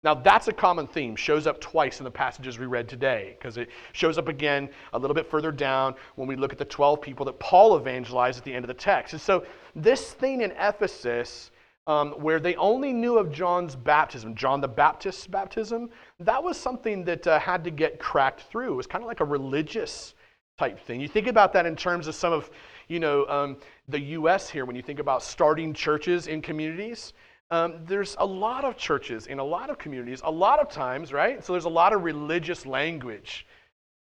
[0.02, 3.56] Now, that's a common theme, shows up twice in the passages we read today, because
[3.56, 7.00] it shows up again a little bit further down when we look at the 12
[7.00, 9.14] people that Paul evangelized at the end of the text.
[9.14, 11.52] And so, this thing in Ephesus,
[11.86, 15.88] um, where they only knew of John's baptism, John the Baptist's baptism,
[16.20, 18.72] that was something that uh, had to get cracked through.
[18.72, 20.14] It was kind of like a religious
[20.58, 21.00] type thing.
[21.00, 22.50] You think about that in terms of some of,
[22.88, 23.56] you know, um,
[23.88, 24.48] the U.S.
[24.48, 27.12] here, when you think about starting churches in communities.
[27.50, 31.12] Um, there's a lot of churches in a lot of communities, a lot of times,
[31.12, 31.44] right?
[31.44, 33.46] So there's a lot of religious language.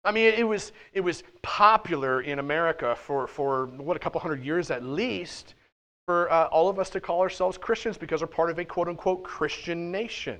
[0.03, 4.43] I mean, it was, it was popular in America for, for, what, a couple hundred
[4.43, 5.55] years at least,
[6.05, 8.87] for uh, all of us to call ourselves Christians because we're part of a quote
[8.87, 10.39] unquote Christian nation.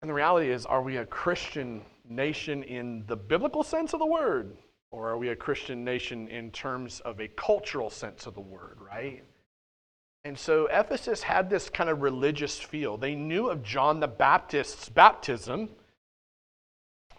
[0.00, 4.06] And the reality is, are we a Christian nation in the biblical sense of the
[4.06, 4.56] word?
[4.90, 8.78] Or are we a Christian nation in terms of a cultural sense of the word,
[8.80, 9.22] right?
[10.24, 12.96] And so Ephesus had this kind of religious feel.
[12.96, 15.68] They knew of John the Baptist's baptism.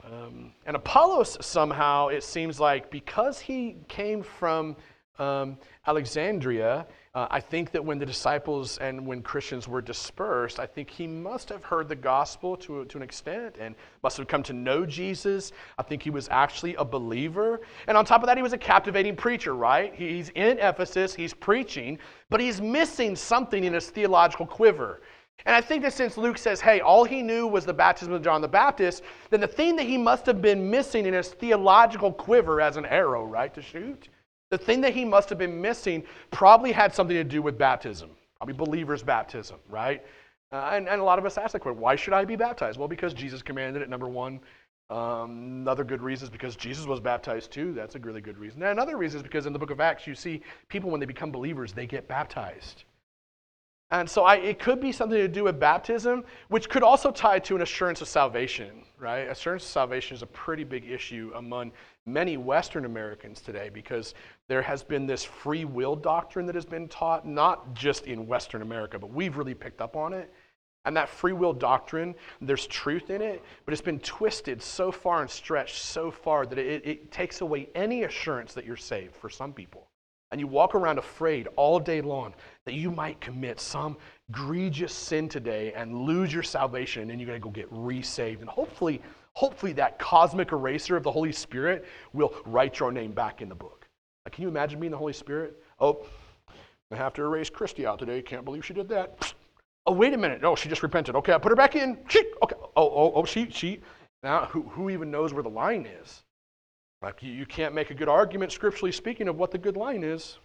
[0.04, 4.76] Um, and Apollos, somehow, it seems like, because he came from
[5.18, 6.88] um, Alexandria,
[7.20, 11.06] uh, I think that when the disciples and when Christians were dispersed, I think he
[11.06, 14.86] must have heard the gospel to, to an extent and must have come to know
[14.86, 15.52] Jesus.
[15.78, 17.60] I think he was actually a believer.
[17.88, 19.94] And on top of that, he was a captivating preacher, right?
[19.94, 25.02] He's in Ephesus, he's preaching, but he's missing something in his theological quiver.
[25.46, 28.24] And I think that since Luke says, hey, all he knew was the baptism of
[28.24, 32.14] John the Baptist, then the thing that he must have been missing in his theological
[32.14, 34.08] quiver as an arrow, right, to shoot,
[34.52, 38.10] the thing that he must have been missing probably had something to do with baptism,
[38.38, 40.04] probably believer's baptism, right?
[40.52, 42.80] Uh, and, and a lot of us ask the question, why should I be baptized?
[42.80, 44.40] Well, because Jesus commanded it, number one.
[44.90, 47.74] Um, another good reason is because Jesus was baptized too.
[47.74, 48.64] That's a really good reason.
[48.64, 51.06] And another reason is because in the book of Acts, you see people, when they
[51.06, 52.86] become believers, they get baptized.
[53.92, 57.40] And so I, it could be something to do with baptism, which could also tie
[57.40, 59.28] to an assurance of salvation, right?
[59.30, 61.72] Assurance of salvation is a pretty big issue among
[62.06, 64.14] many Western Americans today because
[64.50, 68.64] there has been this free will doctrine that has been taught, not just in Western
[68.64, 70.34] America, but we've really picked up on it.
[70.86, 75.22] And that free will doctrine, there's truth in it, but it's been twisted so far
[75.22, 79.30] and stretched so far that it, it takes away any assurance that you're saved for
[79.30, 79.88] some people.
[80.32, 82.34] And you walk around afraid all day long
[82.66, 83.98] that you might commit some
[84.30, 88.42] egregious sin today and lose your salvation and then you're going to go get resaved.
[88.42, 89.02] And hopefully,
[89.34, 93.56] hopefully that cosmic eraser of the Holy Spirit will write your name back in the
[93.56, 93.79] book.
[94.30, 95.62] Can you imagine being the Holy Spirit?
[95.80, 96.06] Oh,
[96.92, 98.22] I have to erase Christy out today.
[98.22, 99.34] Can't believe she did that.
[99.86, 100.42] Oh, wait a minute.
[100.42, 101.16] No, she just repented.
[101.16, 101.98] Okay, I put her back in.
[102.10, 102.56] She, okay.
[102.76, 103.82] Oh, oh, oh, she, she.
[104.24, 106.24] Now, who, who even knows where the line is?
[107.02, 110.04] Like, you, you can't make a good argument, scripturally speaking, of what the good line
[110.04, 110.38] is.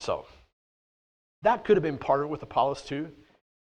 [0.00, 0.26] So,
[1.42, 3.10] that could have been part of it with Apollos too.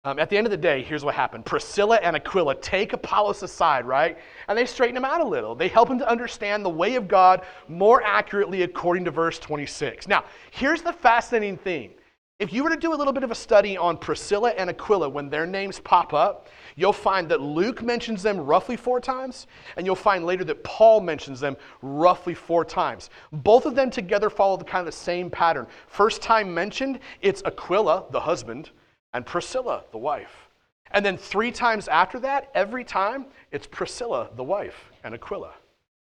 [0.06, 3.42] Um, at the end of the day, here's what happened Priscilla and Aquila take Apollos
[3.42, 4.18] aside, right?
[4.48, 5.56] And they straighten him out a little.
[5.56, 10.08] They help him to understand the way of God more accurately according to verse 26.
[10.08, 11.96] Now, here's the fascinating thing.
[12.38, 15.10] If you were to do a little bit of a study on Priscilla and Aquila
[15.10, 19.86] when their names pop up, you'll find that Luke mentions them roughly four times, and
[19.88, 23.10] you'll find later that Paul mentions them roughly four times.
[23.32, 25.66] Both of them together follow the kind of the same pattern.
[25.88, 28.70] First time mentioned, it's Aquila, the husband,
[29.16, 30.50] and Priscilla, the wife.
[30.92, 35.54] And then three times after that, every time, it's Priscilla, the wife, and Aquila,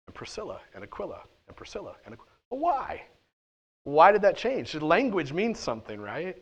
[0.07, 2.29] and Priscilla, and Aquila, and Priscilla, and Aquila.
[2.49, 3.03] But Why?
[3.85, 4.75] Why did that change?
[4.75, 6.35] Language means something, right?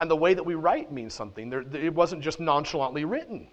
[0.00, 1.52] And the way that we write means something.
[1.72, 3.48] It wasn't just nonchalantly written.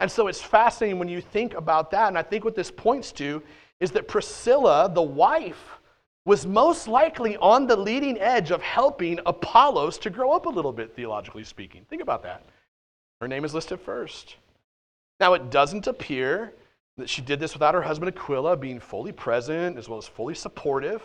[0.00, 2.08] And so it's fascinating when you think about that.
[2.08, 3.40] And I think what this points to
[3.78, 5.78] is that Priscilla, the wife,
[6.26, 10.72] was most likely on the leading edge of helping Apollos to grow up a little
[10.72, 11.84] bit, theologically speaking.
[11.90, 12.42] Think about that.
[13.20, 14.36] Her name is listed first.
[15.20, 16.52] Now, it doesn't appear
[16.96, 20.34] that she did this without her husband Aquila being fully present as well as fully
[20.34, 21.02] supportive.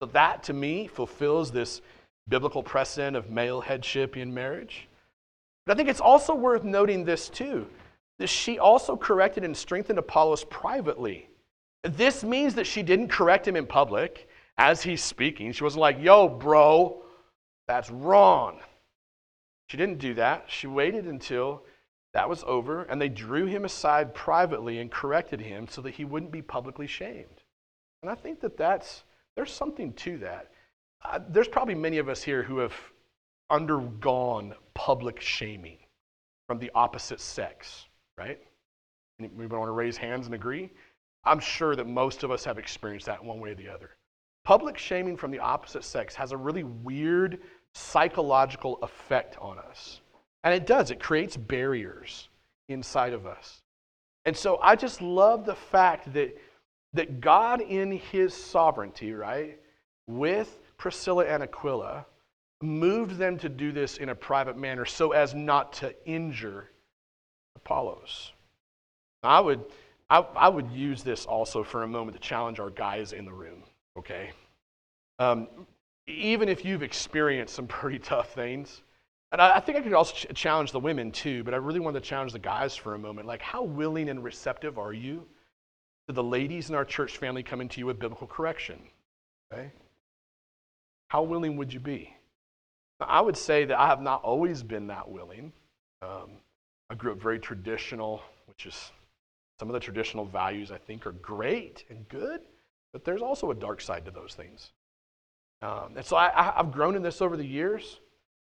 [0.00, 1.80] So that to me fulfills this
[2.28, 4.88] biblical precedent of male headship in marriage.
[5.66, 7.66] But I think it's also worth noting this too
[8.18, 11.28] that she also corrected and strengthened Apollos privately.
[11.82, 14.28] This means that she didn't correct him in public
[14.58, 15.52] as he's speaking.
[15.52, 17.02] She wasn't like, yo, bro,
[17.66, 18.60] that's wrong.
[19.68, 20.44] She didn't do that.
[20.48, 21.64] She waited until
[22.12, 26.04] that was over and they drew him aside privately and corrected him so that he
[26.04, 27.42] wouldn't be publicly shamed.
[28.02, 29.04] And I think that that's
[29.36, 30.50] there's something to that.
[31.04, 32.74] Uh, there's probably many of us here who have
[33.50, 35.78] undergone public shaming
[36.46, 37.86] from the opposite sex,
[38.18, 38.38] right?
[39.18, 40.70] We want to raise hands and agree.
[41.24, 43.90] I'm sure that most of us have experienced that one way or the other.
[44.44, 47.40] Public shaming from the opposite sex has a really weird
[47.74, 50.00] psychological effect on us.
[50.44, 52.28] And it does, it creates barriers
[52.68, 53.62] inside of us.
[54.24, 56.36] And so I just love the fact that,
[56.92, 59.58] that God, in his sovereignty, right,
[60.06, 62.06] with Priscilla and Aquila,
[62.60, 66.70] moved them to do this in a private manner so as not to injure
[67.56, 68.32] Apollos.
[69.22, 69.64] I would,
[70.10, 73.32] I, I would use this also for a moment to challenge our guys in the
[73.32, 73.62] room,
[73.98, 74.32] okay?
[75.18, 75.48] Um,
[76.06, 78.82] even if you've experienced some pretty tough things,
[79.30, 81.80] and I, I think I could also ch- challenge the women too, but I really
[81.80, 83.26] wanted to challenge the guys for a moment.
[83.26, 85.26] Like, how willing and receptive are you
[86.08, 88.78] to the ladies in our church family coming to you with biblical correction?
[89.52, 89.72] Okay?
[91.08, 92.14] How willing would you be?
[93.00, 95.52] I would say that I have not always been that willing.
[96.02, 96.30] Um,
[96.88, 98.92] I grew up very traditional, which is
[99.58, 102.40] some of the traditional values I think are great and good,
[102.92, 104.72] but there's also a dark side to those things.
[105.62, 108.00] Um, and so I, have grown in this over the years,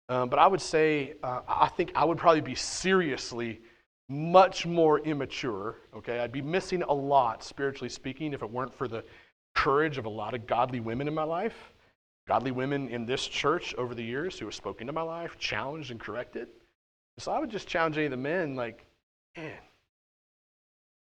[0.09, 3.61] um, but I would say uh, I think I would probably be seriously
[4.09, 5.77] much more immature.
[5.95, 9.03] Okay, I'd be missing a lot spiritually speaking if it weren't for the
[9.55, 11.71] courage of a lot of godly women in my life,
[12.27, 15.91] godly women in this church over the years who have spoken to my life, challenged
[15.91, 16.49] and corrected.
[17.17, 18.85] So I would just challenge any of the men, like,
[19.37, 19.53] man,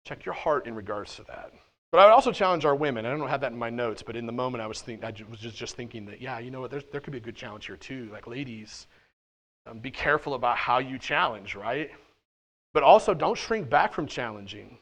[0.05, 1.51] check your heart in regards to that.
[1.95, 3.05] But I would also challenge our women.
[3.05, 5.13] I don't have that in my notes, but in the moment I was think, I
[5.29, 7.67] was just, just thinking that, yeah, you know what, there could be a good challenge
[7.67, 8.09] here too.
[8.11, 8.87] Like, ladies,
[9.65, 11.89] um, be careful about how you challenge, right?
[12.73, 14.77] But also don't shrink back from challenging.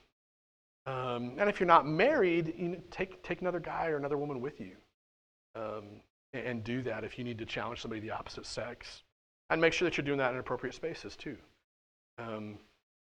[0.88, 4.42] Um, and if you're not married, you know, take, take another guy or another woman
[4.42, 4.72] with you.
[5.54, 5.84] Um,
[6.34, 9.04] and, and do that if you need to challenge somebody of the opposite sex.
[9.52, 11.38] And make sure that you're doing that in appropriate spaces too.
[12.18, 12.58] Um,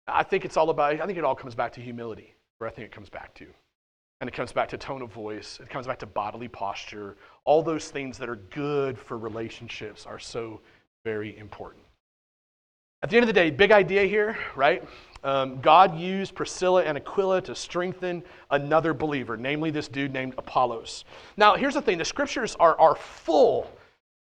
[0.09, 2.73] I think it's all about, I think it all comes back to humility, where I
[2.73, 3.47] think it comes back to.
[4.25, 7.19] And it comes back to tone of voice, it comes back to bodily posture.
[7.45, 10.63] All those things that are good for relationships are so
[11.05, 11.85] very important.
[13.03, 14.83] At the end of the day, big idea here, right?
[15.25, 21.05] Um, God used Priscilla and Aquila to strengthen another believer, namely this dude named Apollos.
[21.37, 23.71] Now, here's the thing the scriptures are, are full,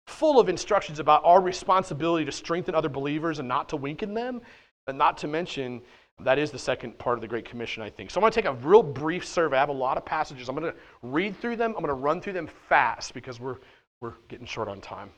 [0.08, 4.42] full of instructions about our responsibility to strengthen other believers and not to weaken them,
[4.86, 5.82] and not to mention
[6.22, 8.12] that is the second part of the Great Commission, I think.
[8.12, 9.58] So I'm going to take a real brief survey.
[9.58, 10.48] I have a lot of passages.
[10.48, 11.72] I'm going to read through them.
[11.72, 13.58] I'm going to run through them fast because we're,
[14.00, 15.10] we're getting short on time.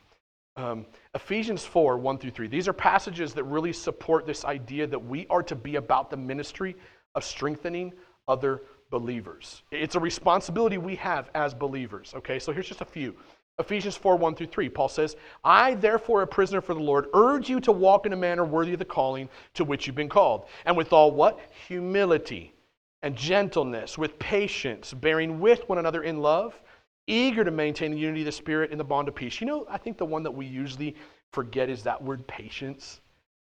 [0.58, 2.48] Um, Ephesians 4 1 through 3.
[2.48, 6.18] These are passages that really support this idea that we are to be about the
[6.18, 6.76] ministry
[7.14, 7.91] of strengthening
[8.30, 9.64] other believers.
[9.72, 12.14] It's a responsibility we have as believers.
[12.16, 13.16] Okay, so here's just a few.
[13.58, 17.49] Ephesians 4 1 through 3, Paul says, I, therefore, a prisoner for the Lord, urge
[17.49, 20.45] you to walk in a manner worthy of the calling to which you've been called.
[20.66, 21.39] And with all what?
[21.68, 22.53] Humility
[23.01, 26.60] and gentleness, with patience, bearing with one another in love,
[27.08, 29.39] eager to maintain the unity of the Spirit in the bond of peace.
[29.39, 30.95] You know, I think the one that we usually
[31.32, 32.99] forget is that word patience.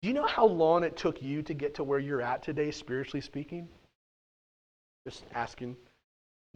[0.02, 2.70] Do you know how long it took you to get to where you're at today,
[2.70, 3.68] spiritually speaking?
[5.06, 5.76] Just asking.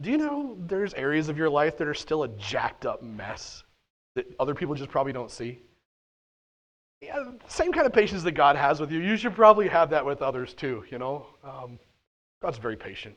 [0.01, 3.63] Do you know there's areas of your life that are still a jacked up mess
[4.15, 5.61] that other people just probably don't see?
[7.01, 8.99] Yeah, same kind of patience that God has with you.
[8.99, 11.27] You should probably have that with others too, you know?
[11.43, 11.79] Um,
[12.41, 13.15] God's very patient.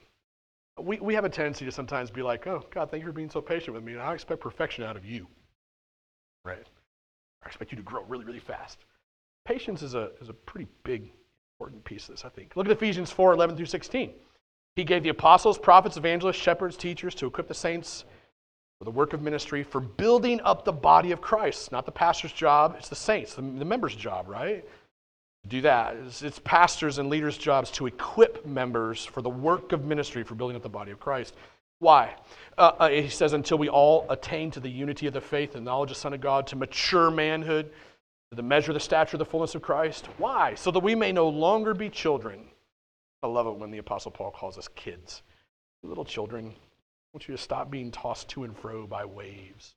[0.78, 3.30] We, we have a tendency to sometimes be like, oh, God, thank you for being
[3.30, 3.92] so patient with me.
[3.92, 5.26] And I expect perfection out of you.
[6.44, 6.66] Right?
[7.42, 8.78] I expect you to grow really, really fast.
[9.46, 11.12] Patience is a, is a pretty big,
[11.58, 12.56] important piece of this, I think.
[12.56, 14.12] Look at Ephesians 4 11 through 16.
[14.76, 18.04] He gave the apostles, prophets, evangelists, shepherds, teachers to equip the saints
[18.78, 21.70] for the work of ministry, for building up the body of Christ.
[21.70, 24.64] Not the pastor's job, it's the saints, the, members' job, right?
[25.46, 25.96] Do that.
[26.20, 30.56] It's, pastors' and leaders' jobs to equip members for the work of ministry, for building
[30.56, 31.34] up the body of Christ.
[31.78, 32.16] Why?
[32.58, 35.64] Uh, uh, he says, until we all attain to the unity of the faith and
[35.64, 37.70] knowledge of the Son of God, to mature manhood,
[38.30, 40.06] to the measure of the stature of the fullness of Christ.
[40.18, 40.56] Why?
[40.56, 42.48] So that we may no longer be children
[43.24, 45.22] I love it when the Apostle Paul calls us kids.
[45.82, 49.76] Little children, I want you to stop being tossed to and fro by waves,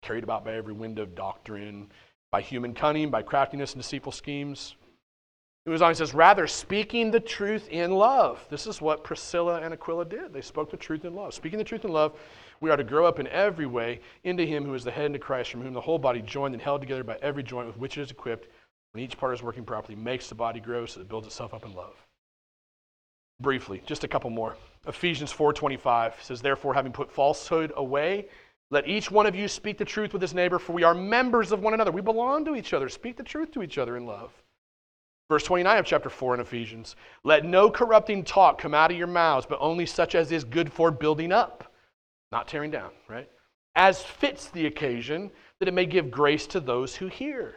[0.00, 1.90] carried about by every wind of doctrine,
[2.32, 4.76] by human cunning, by craftiness and deceitful schemes.
[5.66, 8.42] It was on, he says, rather speaking the truth in love.
[8.48, 10.32] This is what Priscilla and Aquila did.
[10.32, 11.34] They spoke the truth in love.
[11.34, 12.18] Speaking the truth in love,
[12.62, 15.18] we are to grow up in every way into him who is the head into
[15.18, 17.98] Christ, from whom the whole body, joined and held together by every joint with which
[17.98, 18.48] it is equipped,
[18.92, 21.52] when each part is working properly, makes the body grow so that it builds itself
[21.52, 22.05] up in love
[23.40, 24.56] briefly, just a couple more.
[24.86, 28.28] Ephesians 4:25 says, "Therefore, having put falsehood away,
[28.70, 31.52] let each one of you speak the truth with his neighbor, for we are members
[31.52, 31.92] of one another.
[31.92, 32.88] We belong to each other.
[32.88, 34.32] Speak the truth to each other in love."
[35.28, 39.08] Verse 29 of chapter 4 in Ephesians, "Let no corrupting talk come out of your
[39.08, 41.72] mouths, but only such as is good for building up,
[42.30, 43.28] not tearing down," right?
[43.76, 47.54] as fits the occasion, that it may give grace to those who hear.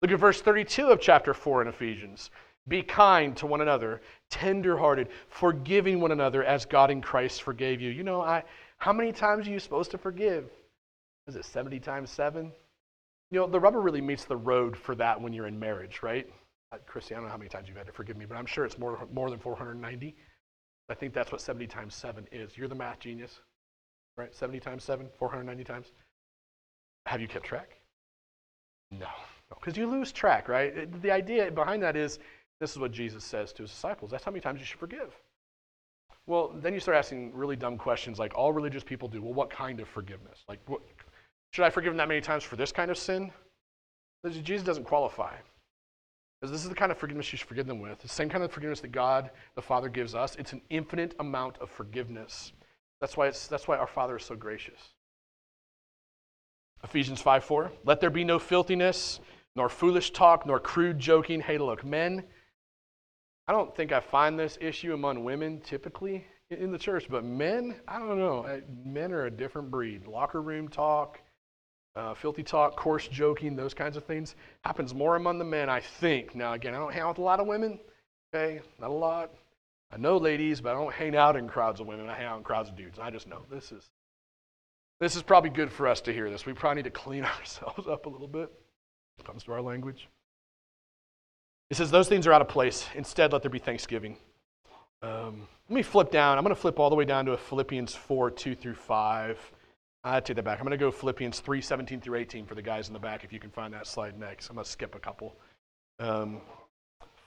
[0.00, 2.30] Look at verse 32 of chapter 4 in Ephesians.
[2.68, 7.90] Be kind to one another, tenderhearted, forgiving one another as God in Christ forgave you.
[7.90, 8.44] You know, I,
[8.76, 10.48] how many times are you supposed to forgive?
[11.26, 12.52] Is it 70 times 7?
[13.30, 16.26] You know, the rubber really meets the road for that when you're in marriage, right?
[16.72, 18.46] Uh, Christy, I don't know how many times you've had to forgive me, but I'm
[18.46, 20.14] sure it's more, more than 490.
[20.88, 22.56] I think that's what 70 times 7 is.
[22.56, 23.40] You're the math genius,
[24.16, 24.34] right?
[24.34, 25.92] 70 times 7, 490 times.
[27.06, 27.78] Have you kept track?
[28.90, 29.08] No,
[29.50, 30.72] because no, you lose track, right?
[30.76, 32.18] Uh, the idea behind that is
[32.60, 34.10] this is what Jesus says to his disciples.
[34.10, 35.14] That's how many times you should forgive.
[36.26, 39.22] Well, then you start asking really dumb questions like all religious people do.
[39.22, 40.44] Well, what kind of forgiveness?
[40.48, 40.82] Like, what,
[41.52, 43.32] should I forgive them that many times for this kind of sin?
[44.42, 45.34] Jesus doesn't qualify.
[46.40, 47.98] Because this is the kind of forgiveness you should forgive them with.
[48.00, 50.36] The same kind of forgiveness that God the Father gives us.
[50.36, 52.52] It's an infinite amount of forgiveness.
[53.00, 54.78] That's why, it's, that's why our Father is so gracious.
[56.84, 57.72] Ephesians 5 4.
[57.84, 59.18] Let there be no filthiness,
[59.56, 61.40] nor foolish talk, nor crude joking.
[61.40, 62.22] Hey, look, men,
[63.48, 67.76] I don't think I find this issue among women typically in the church, but men,
[67.88, 68.60] I don't know.
[68.84, 70.06] Men are a different breed.
[70.06, 71.18] Locker room talk,
[71.96, 75.80] uh, filthy talk, coarse joking, those kinds of things happens more among the men, I
[75.80, 76.34] think.
[76.34, 77.80] Now, again, I don't hang out with a lot of women,
[78.34, 78.60] okay?
[78.78, 79.30] Not a lot.
[79.90, 82.06] I know ladies, but I don't hang out in crowds of women.
[82.10, 82.98] I hang out in crowds of dudes.
[82.98, 83.88] I just know this is
[85.00, 86.44] this is probably good for us to hear this.
[86.44, 88.50] We probably need to clean ourselves up a little bit
[89.16, 90.08] when it comes to our language.
[91.70, 92.86] It says those things are out of place.
[92.94, 94.16] Instead, let there be thanksgiving.
[95.02, 96.38] Um, let me flip down.
[96.38, 99.52] I'm going to flip all the way down to Philippians 4 2 through 5.
[100.04, 100.58] I take that back.
[100.58, 103.24] I'm going to go Philippians 3 17 through 18 for the guys in the back,
[103.24, 104.48] if you can find that slide next.
[104.48, 105.36] I'm going to skip a couple.
[105.98, 106.40] Um,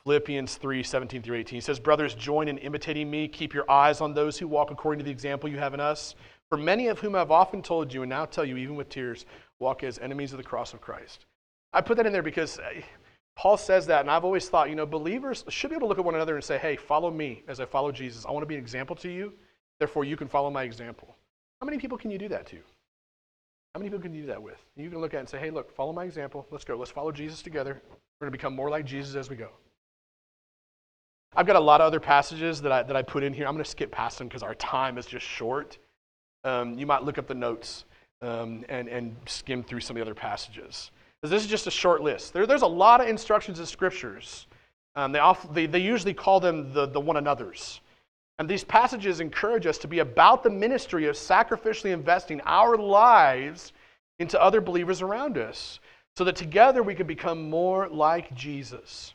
[0.04, 3.28] Philippians 3 17 through 18 he says, Brothers, join in imitating me.
[3.28, 6.16] Keep your eyes on those who walk according to the example you have in us.
[6.50, 9.26] For many of whom I've often told you, and now tell you, even with tears,
[9.60, 11.26] walk as enemies of the cross of Christ.
[11.72, 12.82] I put that in there because uh,
[13.36, 16.00] Paul says that, and I've always thought, you know, believers should be able to look
[16.00, 18.26] at one another and say, hey, follow me as I follow Jesus.
[18.26, 19.34] I want to be an example to you.
[19.80, 21.16] Therefore, you can follow my example.
[21.60, 22.58] How many people can you do that to?
[23.74, 24.58] How many people can you do that with?
[24.76, 26.46] You can look at and say, hey, look, follow my example.
[26.52, 26.76] Let's go.
[26.76, 27.82] Let's follow Jesus together.
[28.20, 29.50] We're going to become more like Jesus as we go.
[31.34, 33.48] I've got a lot of other passages that I, that I put in here.
[33.48, 35.78] I'm going to skip past them because our time is just short.
[36.44, 37.86] Um, you might look up the notes
[38.22, 40.92] um, and, and skim through some of the other passages.
[41.22, 42.34] This is just a short list.
[42.34, 44.48] There, there's a lot of instructions in scriptures.
[44.96, 47.80] Um, they, they, they usually call them the, the one another's.
[48.40, 53.72] And these passages encourage us to be about the ministry of sacrificially investing our lives
[54.18, 55.80] into other believers around us
[56.18, 59.14] so that together we can become more like Jesus.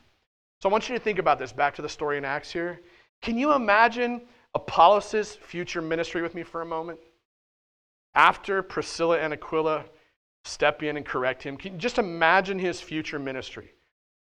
[0.61, 2.81] So I want you to think about this back to the story in Acts here.
[3.21, 4.21] Can you imagine
[4.55, 6.99] Apollos' future ministry with me for a moment?
[8.15, 9.85] After Priscilla and Aquila
[10.47, 13.71] step in and correct him, can you just imagine his future ministry?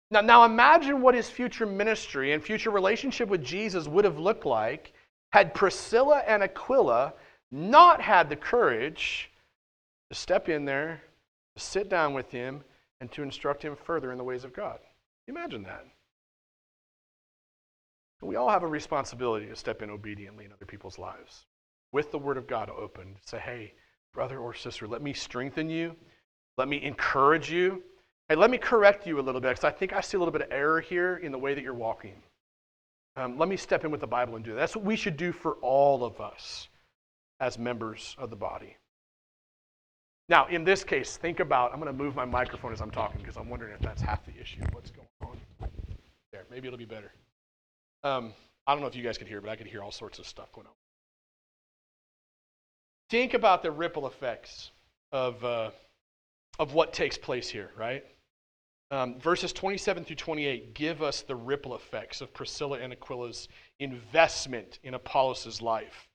[0.09, 4.45] Now, now imagine what his future ministry and future relationship with Jesus would have looked
[4.45, 4.93] like
[5.31, 7.13] had Priscilla and Aquila
[7.51, 9.31] not had the courage
[10.09, 11.01] to step in there,
[11.55, 12.63] to sit down with him,
[12.99, 14.79] and to instruct him further in the ways of God.
[15.27, 15.85] Imagine that.
[18.21, 21.45] We all have a responsibility to step in obediently in other people's lives
[21.91, 23.15] with the Word of God open.
[23.25, 23.73] Say, hey,
[24.13, 25.95] brother or sister, let me strengthen you.
[26.57, 27.83] Let me encourage you.
[28.29, 30.31] Hey, let me correct you a little bit because I think I see a little
[30.31, 32.15] bit of error here in the way that you're walking.
[33.15, 34.59] Um, let me step in with the Bible and do that.
[34.59, 36.69] That's what we should do for all of us
[37.39, 38.77] as members of the body.
[40.29, 43.19] Now, in this case, think about I'm going to move my microphone as I'm talking
[43.19, 44.61] because I'm wondering if that's half the issue.
[44.71, 45.37] What's going on?
[46.31, 47.11] There, maybe it'll be better.
[48.03, 48.33] Um,
[48.65, 50.25] I don't know if you guys could hear, but I could hear all sorts of
[50.25, 50.73] stuff going on.
[53.11, 54.71] Think about the ripple effects
[55.11, 55.71] of, uh,
[56.57, 58.05] of what takes place here, right?
[58.89, 63.49] Um, verses 27 through 28 give us the ripple effects of Priscilla and Aquila's
[63.81, 66.07] investment in Apollos' life.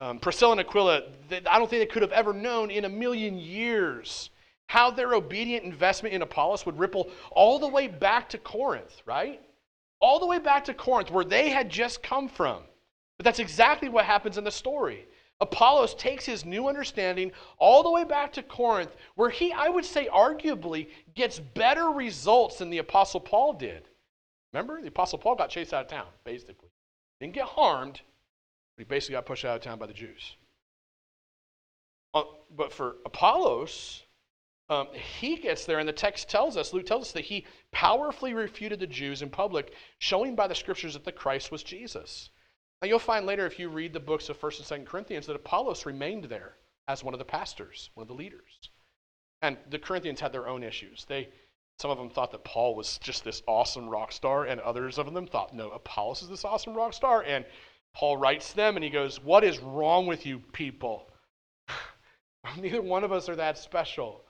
[0.00, 2.88] Um, Priscilla and Aquila, they, I don't think they could have ever known in a
[2.88, 4.30] million years
[4.68, 9.40] how their obedient investment in Apollos would ripple all the way back to Corinth, right?
[10.00, 12.64] All the way back to Corinth, where they had just come from.
[13.16, 15.06] But that's exactly what happens in the story.
[15.40, 19.84] Apollos takes his new understanding all the way back to Corinth, where he, I would
[19.84, 23.88] say, arguably gets better results than the Apostle Paul did.
[24.52, 26.70] Remember, the Apostle Paul got chased out of town, basically.
[27.20, 28.00] Didn't get harmed,
[28.76, 30.36] but he basically got pushed out of town by the Jews.
[32.14, 32.22] Uh,
[32.56, 34.04] but for Apollos,
[34.70, 38.32] um, he gets there, and the text tells us, Luke tells us that he powerfully
[38.32, 42.30] refuted the Jews in public, showing by the scriptures that the Christ was Jesus.
[42.82, 45.36] Now, you'll find later if you read the books of 1st and 2nd Corinthians that
[45.36, 46.56] Apollos remained there
[46.88, 48.70] as one of the pastors, one of the leaders.
[49.42, 51.04] And the Corinthians had their own issues.
[51.06, 51.28] They,
[51.78, 55.12] some of them thought that Paul was just this awesome rock star, and others of
[55.12, 57.22] them thought, no, Apollos is this awesome rock star.
[57.22, 57.44] And
[57.94, 61.10] Paul writes them and he goes, What is wrong with you people?
[62.58, 64.22] Neither one of us are that special.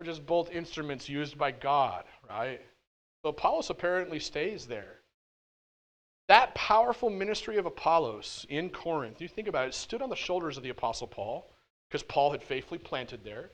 [0.00, 2.60] We're just both instruments used by God, right?
[3.22, 5.01] So Apollos apparently stays there.
[6.32, 10.56] That powerful ministry of Apollos in Corinth, you think about it, stood on the shoulders
[10.56, 11.52] of the Apostle Paul,
[11.86, 13.50] because Paul had faithfully planted there.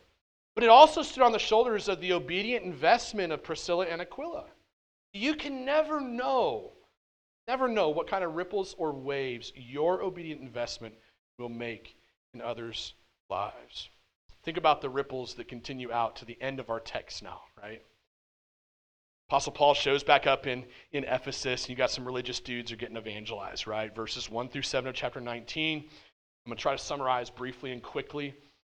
[0.55, 4.45] But it also stood on the shoulders of the obedient investment of Priscilla and Aquila.
[5.12, 6.70] You can never know,
[7.49, 10.95] never know what kind of ripples or waves your obedient investment
[11.37, 11.97] will make
[12.33, 12.95] in others'
[13.29, 13.91] lives.
[14.45, 17.83] Think about the ripples that continue out to the end of our text now, right?
[19.29, 22.76] Apostle Paul shows back up in, in Ephesus, and you got some religious dudes are
[22.76, 23.95] getting evangelized, right?
[23.95, 25.81] Verses 1 through 7 of chapter 19.
[25.81, 25.85] I'm
[26.47, 28.35] going to try to summarize briefly and quickly.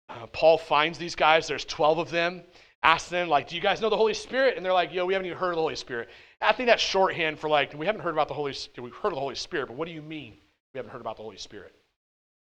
[0.09, 2.45] Uh, Paul finds these guys, there's 12 of them,
[2.83, 4.57] asks them, like, do you guys know the Holy Spirit?
[4.57, 6.09] And they're like, yo, we haven't even heard of the Holy Spirit.
[6.41, 8.87] I think that's shorthand for like, we haven't heard about the Holy Spirit.
[8.87, 10.33] We've heard of the Holy Spirit, but what do you mean
[10.73, 11.75] we haven't heard about the Holy Spirit?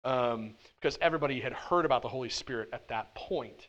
[0.05, 3.67] Um, because everybody had heard about the Holy Spirit at that point.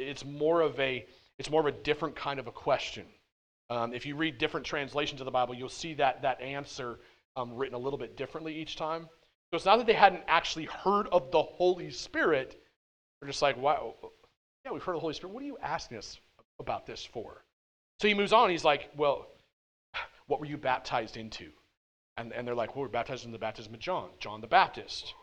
[0.00, 1.06] It's more of a,
[1.38, 3.06] it's more of a different kind of a question.
[3.72, 6.98] Um, if you read different translations of the Bible, you'll see that, that answer
[7.36, 9.08] um, written a little bit differently each time.
[9.50, 12.62] So it's not that they hadn't actually heard of the Holy Spirit.
[13.20, 13.94] They're just like, wow,
[14.66, 15.32] yeah, we've heard of the Holy Spirit.
[15.32, 16.20] What are you asking us
[16.60, 17.44] about this for?
[18.00, 18.50] So he moves on.
[18.50, 19.28] He's like, well,
[20.26, 21.48] what were you baptized into?
[22.18, 25.14] And, and they're like, well, we're baptized in the baptism of John, John the Baptist.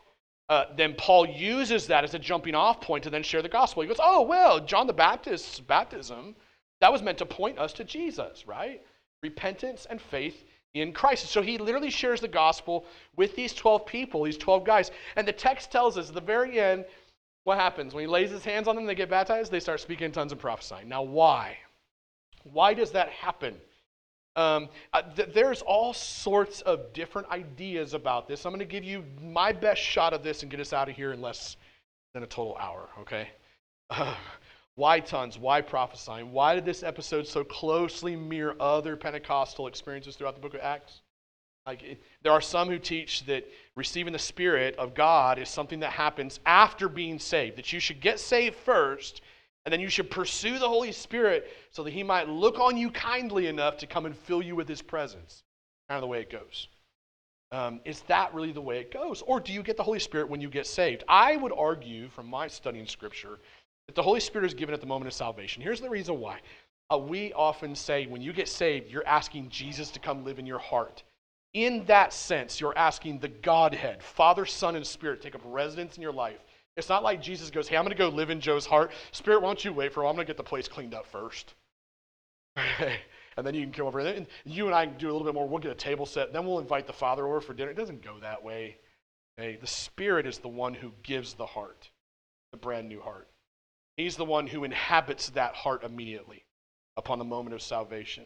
[0.48, 3.82] Uh, then Paul uses that as a jumping off point to then share the gospel.
[3.82, 6.34] He goes, oh, well, John the Baptist's baptism
[6.80, 8.82] that was meant to point us to Jesus, right?
[9.22, 11.26] Repentance and faith in Christ.
[11.26, 14.90] So he literally shares the gospel with these 12 people, these 12 guys.
[15.16, 16.84] And the text tells us at the very end
[17.44, 17.94] what happens.
[17.94, 20.32] When he lays his hands on them, they get baptized, they start speaking in tongues
[20.32, 20.88] and prophesying.
[20.88, 21.58] Now, why?
[22.44, 23.56] Why does that happen?
[24.36, 28.46] Um, uh, th- there's all sorts of different ideas about this.
[28.46, 30.94] I'm going to give you my best shot of this and get us out of
[30.94, 31.56] here in less
[32.14, 33.28] than a total hour, okay?
[33.90, 34.14] Uh,
[34.80, 35.38] Why tongues?
[35.38, 36.32] Why prophesying?
[36.32, 41.02] Why did this episode so closely mirror other Pentecostal experiences throughout the book of Acts?
[41.66, 45.80] Like it, there are some who teach that receiving the Spirit of God is something
[45.80, 49.20] that happens after being saved, that you should get saved first,
[49.66, 52.90] and then you should pursue the Holy Spirit so that He might look on you
[52.90, 55.42] kindly enough to come and fill you with His presence.
[55.90, 56.68] Kind of the way it goes.
[57.52, 59.20] Um, is that really the way it goes?
[59.22, 61.04] Or do you get the Holy Spirit when you get saved?
[61.06, 63.40] I would argue, from my studying Scripture,
[63.86, 65.62] that the Holy Spirit is given at the moment of salvation.
[65.62, 66.40] Here's the reason why.
[66.92, 70.46] Uh, we often say when you get saved, you're asking Jesus to come live in
[70.46, 71.02] your heart.
[71.52, 76.02] In that sense, you're asking the Godhead, Father, Son, and Spirit, take up residence in
[76.02, 76.38] your life.
[76.76, 78.92] It's not like Jesus goes, Hey, I'm going to go live in Joe's heart.
[79.12, 80.10] Spirit, why don't you wait for a while?
[80.10, 81.54] I'm going to get the place cleaned up first.
[82.56, 84.00] and then you can come over.
[84.00, 85.48] And you and I can do a little bit more.
[85.48, 86.32] We'll get a table set.
[86.32, 87.70] Then we'll invite the Father over for dinner.
[87.70, 88.76] It doesn't go that way.
[89.38, 89.56] Okay?
[89.60, 91.90] The Spirit is the one who gives the heart,
[92.52, 93.28] the brand new heart.
[94.00, 96.44] He's the one who inhabits that heart immediately
[96.96, 98.24] upon the moment of salvation.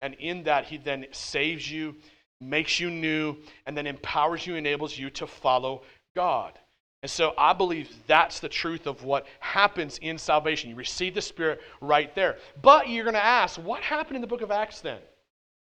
[0.00, 1.96] And in that, he then saves you,
[2.40, 3.36] makes you new,
[3.66, 5.82] and then empowers you, enables you to follow
[6.16, 6.58] God.
[7.02, 10.70] And so I believe that's the truth of what happens in salvation.
[10.70, 12.38] You receive the Spirit right there.
[12.62, 15.00] But you're going to ask, what happened in the book of Acts then?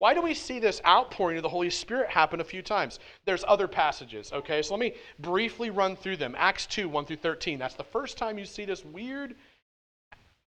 [0.03, 2.99] Why do we see this outpouring of the Holy Spirit happen a few times?
[3.25, 4.61] There's other passages, okay?
[4.61, 6.35] So let me briefly run through them.
[6.37, 7.57] Acts 2, 1 through 13.
[7.57, 9.37] That's the first time you see this weird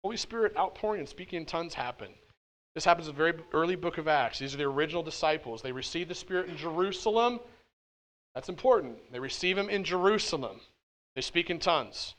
[0.03, 2.09] Holy Spirit outpouring and speaking in tongues happen.
[2.75, 4.39] This happens in the very early book of Acts.
[4.39, 5.61] These are the original disciples.
[5.61, 7.39] They receive the Spirit in Jerusalem.
[8.35, 9.13] That's important.
[9.13, 10.61] They receive Him in Jerusalem.
[11.15, 12.15] They speak in tongues.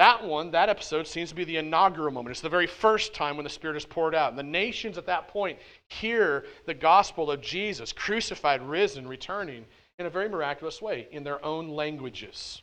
[0.00, 2.30] That one, that episode, seems to be the inaugural moment.
[2.30, 4.30] It's the very first time when the Spirit is poured out.
[4.30, 9.66] And the nations at that point hear the gospel of Jesus, crucified, risen, returning,
[9.98, 12.62] in a very miraculous way, in their own languages.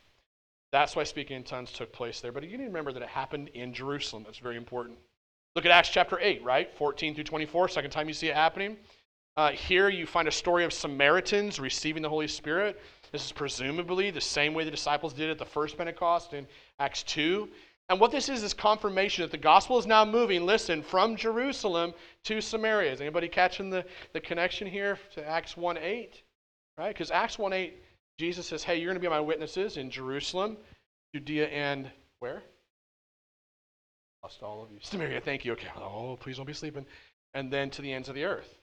[0.72, 2.32] That's why speaking in tongues took place there.
[2.32, 4.24] But you need to remember that it happened in Jerusalem.
[4.26, 4.98] That's very important.
[5.56, 6.76] Look at Acts chapter 8, right?
[6.76, 8.78] 14 through 24, second time you see it happening.
[9.38, 12.82] Uh, here you find a story of Samaritans receiving the Holy Spirit.
[13.12, 16.48] This is presumably the same way the disciples did at the first Pentecost in
[16.80, 17.48] Acts 2.
[17.90, 21.94] And what this is is confirmation that the gospel is now moving, listen, from Jerusalem
[22.26, 22.92] to Samaria.
[22.92, 26.22] Is anybody catching the, the connection here to Acts 1 8?
[26.78, 26.90] Right?
[26.90, 27.82] Because Acts 1 8,
[28.20, 30.58] Jesus says, Hey, you're going to be my witnesses in Jerusalem,
[31.16, 31.90] Judea, and
[32.20, 32.44] where?
[34.22, 34.80] Lost all of you.
[34.82, 35.54] Samaria, thank you.
[35.54, 35.70] Okay.
[35.78, 36.86] Oh, please don't be sleeping.
[37.34, 38.54] And then to the ends of the earth.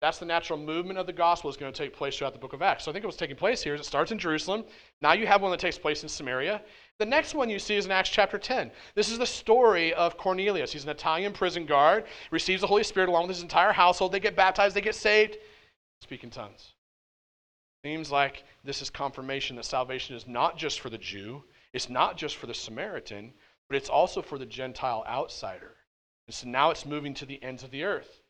[0.00, 2.52] That's the natural movement of the gospel is going to take place throughout the book
[2.52, 2.84] of Acts.
[2.84, 4.64] So I think what's taking place here is it starts in Jerusalem.
[5.02, 6.62] Now you have one that takes place in Samaria.
[7.00, 8.70] The next one you see is in Acts chapter 10.
[8.94, 10.72] This is the story of Cornelius.
[10.72, 14.12] He's an Italian prison guard, receives the Holy Spirit along with his entire household.
[14.12, 15.38] They get baptized, they get saved,
[16.00, 16.74] speak in tongues.
[17.84, 21.42] Seems like this is confirmation that salvation is not just for the Jew,
[21.72, 23.32] it's not just for the Samaritan,
[23.68, 25.74] but it's also for the Gentile outsider.
[26.28, 28.22] And so now it's moving to the ends of the earth.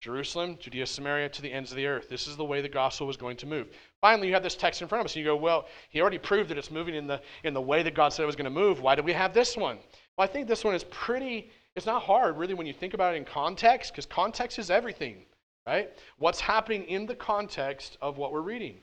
[0.00, 2.08] Jerusalem, Judea, Samaria, to the ends of the earth.
[2.08, 3.68] This is the way the gospel was going to move.
[4.00, 6.18] Finally, you have this text in front of us, and you go, well, he already
[6.18, 8.44] proved that it's moving in the, in the way that God said it was going
[8.44, 8.80] to move.
[8.80, 9.76] Why do we have this one?
[10.16, 13.14] Well, I think this one is pretty, it's not hard, really, when you think about
[13.14, 15.26] it in context, because context is everything,
[15.66, 15.90] right?
[16.16, 18.78] What's happening in the context of what we're reading.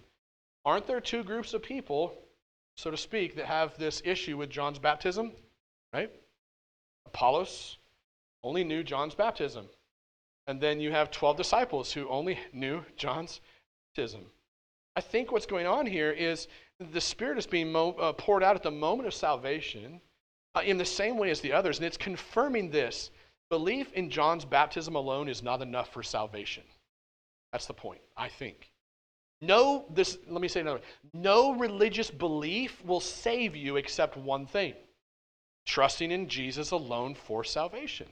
[0.66, 2.14] Aren't there two groups of people,
[2.76, 5.32] so to speak, that have this issue with John's baptism,
[5.94, 6.12] right?
[7.08, 7.78] Apollos
[8.44, 9.66] only knew John's baptism.
[10.48, 13.42] And then you have 12 disciples who only knew John's
[13.96, 14.26] baptism.
[14.96, 16.48] I think what's going on here is
[16.80, 20.02] the Spirit is being mo- uh, poured out at the moment of salvation
[20.56, 21.78] uh, in the same way as the others.
[21.78, 23.12] And it's confirming this.
[23.50, 26.64] Belief in John's baptism alone is not enough for salvation.
[27.52, 28.72] That's the point, I think.
[29.42, 30.84] No, this, let me say another way.
[31.14, 34.74] No religious belief will save you except one thing
[35.66, 38.08] trusting in Jesus alone for salvation.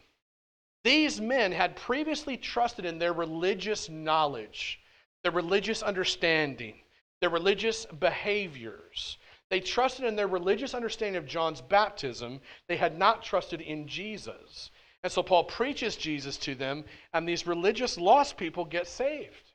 [0.86, 4.80] These men had previously trusted in their religious knowledge,
[5.24, 6.76] their religious understanding,
[7.22, 9.18] their religious behaviors.
[9.50, 12.40] They trusted in their religious understanding of John's baptism.
[12.68, 14.70] They had not trusted in Jesus.
[15.02, 19.54] And so Paul preaches Jesus to them, and these religious lost people get saved.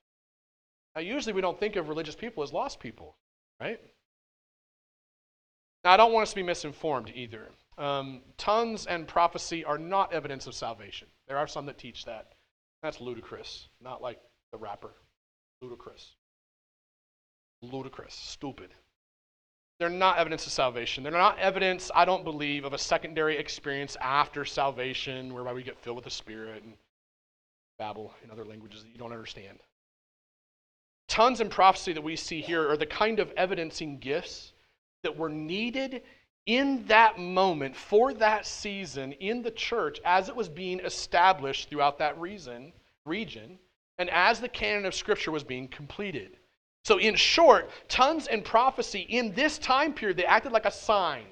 [0.96, 3.16] Now, usually we don't think of religious people as lost people,
[3.60, 3.80] right?
[5.84, 7.52] Now, I don't want us to be misinformed either.
[7.78, 11.06] Um, tongues and prophecy are not evidence of salvation.
[11.30, 12.32] There are some that teach that.
[12.82, 14.18] That's ludicrous, not like
[14.50, 14.90] the rapper.
[15.62, 16.16] Ludicrous.
[17.62, 18.14] Ludicrous.
[18.14, 18.74] Stupid.
[19.78, 21.04] They're not evidence of salvation.
[21.04, 25.78] They're not evidence, I don't believe, of a secondary experience after salvation whereby we get
[25.78, 26.72] filled with the Spirit and
[27.78, 29.60] babble in other languages that you don't understand.
[31.06, 34.52] Tongues and prophecy that we see here are the kind of evidencing gifts
[35.04, 36.02] that were needed
[36.46, 41.98] in that moment, for that season, in the church, as it was being established throughout
[41.98, 42.72] that reason,
[43.04, 43.58] region,
[43.98, 46.38] and as the canon of Scripture was being completed.
[46.84, 51.26] So, in short, tongues and prophecy in this time period, they acted like a sign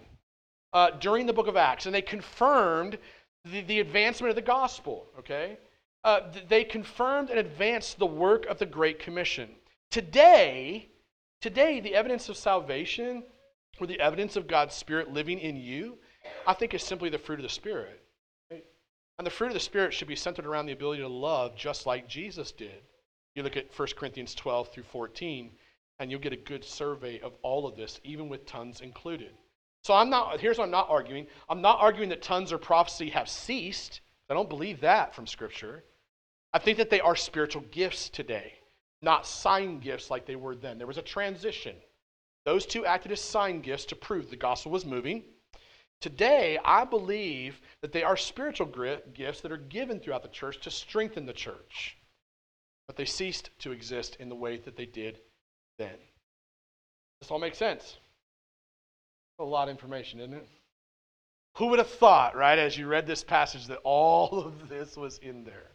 [0.73, 2.99] uh, during the book of Acts, and they confirmed
[3.45, 5.59] the, the advancement of the gospel, okay?
[6.05, 9.49] Uh, they confirmed and advanced the work of the Great Commission.
[9.91, 10.89] Today,
[11.41, 13.25] today, the evidence of salvation
[13.81, 15.99] or the evidence of God's Spirit living in you,
[16.47, 18.03] I think is simply the fruit of the Spirit.
[18.51, 21.87] And the fruit of the Spirit should be centered around the ability to love just
[21.87, 22.83] like Jesus did.
[23.35, 25.51] You look at 1 Corinthians 12 through 14,
[25.99, 29.33] and you'll get a good survey of all of this, even with tongues included.
[29.83, 31.27] So I'm not, here's what I'm not arguing.
[31.49, 34.01] I'm not arguing that tongues or prophecy have ceased.
[34.31, 35.85] I don't believe that from Scripture.
[36.53, 38.53] I think that they are spiritual gifts today,
[39.03, 40.79] not sign gifts like they were then.
[40.79, 41.77] There was a transition.
[42.49, 45.23] Those two acted as sign gifts to prove the gospel was moving.
[46.01, 48.65] Today, I believe that they are spiritual
[49.13, 51.99] gifts that are given throughout the church to strengthen the church.
[52.87, 55.21] But they ceased to exist in the way that they did
[55.77, 55.99] then.
[57.21, 57.99] This all makes sense?
[59.41, 60.49] A lot of information, isn't it?
[61.59, 65.19] Who would have thought, right, as you read this passage, that all of this was
[65.19, 65.73] in there?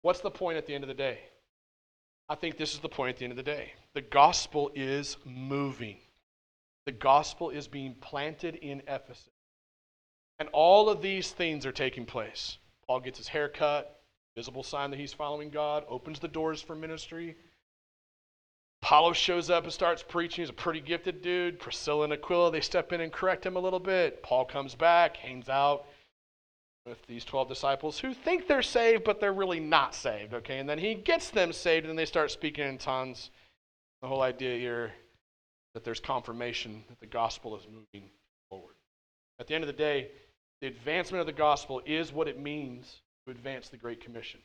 [0.00, 1.20] What's the point at the end of the day?
[2.32, 3.74] I think this is the point at the end of the day.
[3.92, 5.98] The gospel is moving.
[6.86, 9.28] The gospel is being planted in Ephesus.
[10.38, 12.56] And all of these things are taking place.
[12.86, 14.00] Paul gets his hair cut,
[14.34, 17.36] visible sign that he's following God, opens the doors for ministry.
[18.82, 20.40] Apollos shows up and starts preaching.
[20.40, 21.58] He's a pretty gifted dude.
[21.58, 24.22] Priscilla and Aquila, they step in and correct him a little bit.
[24.22, 25.84] Paul comes back, hangs out,
[26.86, 30.58] with these 12 disciples who think they're saved, but they're really not saved, okay?
[30.58, 33.30] And then he gets them saved, and they start speaking in tongues.
[34.00, 34.92] The whole idea here
[35.74, 38.10] that there's confirmation that the gospel is moving
[38.50, 38.74] forward.
[39.38, 40.10] At the end of the day,
[40.60, 44.40] the advancement of the gospel is what it means to advance the Great Commission.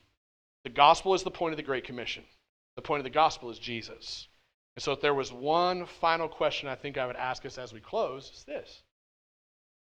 [0.63, 2.23] The gospel is the point of the Great Commission.
[2.75, 4.27] The point of the gospel is Jesus.
[4.75, 7.73] And so, if there was one final question I think I would ask us as
[7.73, 8.83] we close, it's this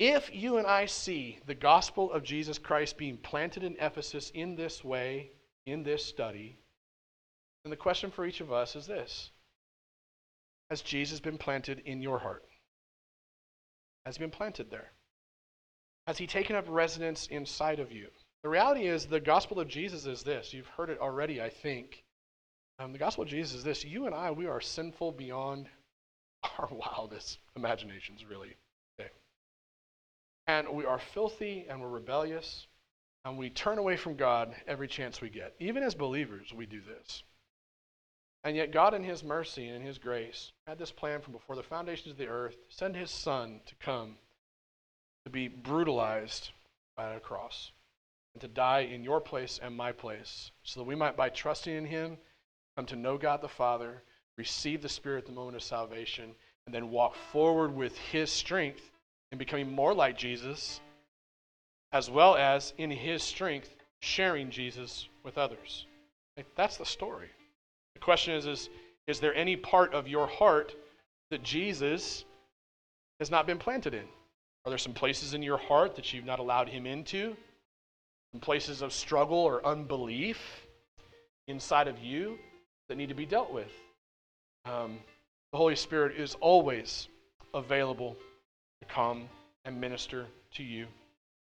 [0.00, 4.56] if you and I see the gospel of Jesus Christ being planted in Ephesus in
[4.56, 5.30] this way,
[5.66, 6.58] in this study,
[7.62, 9.30] then the question for each of us is this
[10.70, 12.44] Has Jesus been planted in your heart?
[14.06, 14.90] Has he been planted there?
[16.06, 18.08] Has he taken up residence inside of you?
[18.42, 20.54] The reality is, the gospel of Jesus is this.
[20.54, 22.04] You've heard it already, I think.
[22.78, 23.84] Um, the gospel of Jesus is this.
[23.84, 25.68] You and I, we are sinful beyond
[26.58, 28.56] our wildest imaginations, really.
[30.50, 32.66] And we are filthy and we're rebellious
[33.24, 35.54] and we turn away from God every chance we get.
[35.60, 37.22] Even as believers, we do this.
[38.42, 41.54] And yet, God, in His mercy and in His grace, had this plan from before
[41.54, 44.16] the foundations of the earth send His Son to come
[45.24, 46.50] to be brutalized
[46.96, 47.70] by a cross
[48.34, 51.76] and to die in your place and my place so that we might, by trusting
[51.76, 52.16] in Him,
[52.76, 54.02] come to know God the Father,
[54.36, 56.34] receive the Spirit at the moment of salvation,
[56.66, 58.90] and then walk forward with His strength
[59.32, 60.80] in becoming more like Jesus,
[61.92, 65.86] as well as in His strength sharing Jesus with others.
[66.56, 67.28] That's the story.
[67.94, 68.68] The question is, is
[69.06, 70.74] Is there any part of your heart
[71.30, 72.24] that Jesus
[73.18, 74.04] has not been planted in?
[74.64, 77.36] Are there some places in your heart that you've not allowed him into?
[78.32, 80.66] Some places of struggle or unbelief
[81.48, 82.38] inside of you
[82.88, 83.72] that need to be dealt with?
[84.64, 84.98] Um,
[85.52, 87.08] the Holy Spirit is always
[87.54, 88.16] available
[88.94, 89.28] come
[89.64, 90.86] and minister to you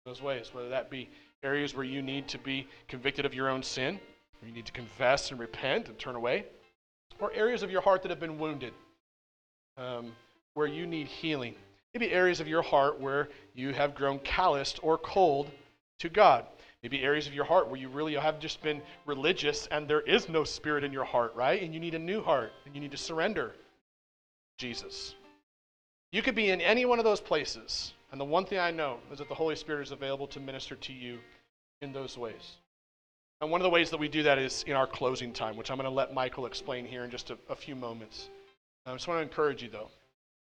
[0.06, 1.10] those ways, whether that be
[1.43, 4.00] areas where you need to be convicted of your own sin
[4.45, 6.45] you need to confess and repent and turn away,
[7.20, 8.74] or areas of your heart that have been wounded,
[9.78, 10.14] um,
[10.54, 11.56] where you need healing.
[11.93, 15.50] Maybe areas of your heart where you have grown calloused or cold
[16.00, 16.45] to God.
[16.84, 20.30] Maybe areas of your heart where you really have just been religious and there is
[20.30, 21.62] no spirit in your heart, right?
[21.62, 23.56] And you need a new heart and you need to surrender
[24.60, 25.16] Jesus.
[26.18, 27.93] You could be in any one of those places.
[28.11, 30.76] And the one thing I know is that the Holy Spirit is available to minister
[30.76, 31.20] to you
[31.84, 32.55] in those ways.
[33.39, 35.70] And one of the ways that we do that is in our closing time, which
[35.70, 38.30] I'm going to let Michael explain here in just a, a few moments.
[38.88, 39.91] I just want to encourage you, though.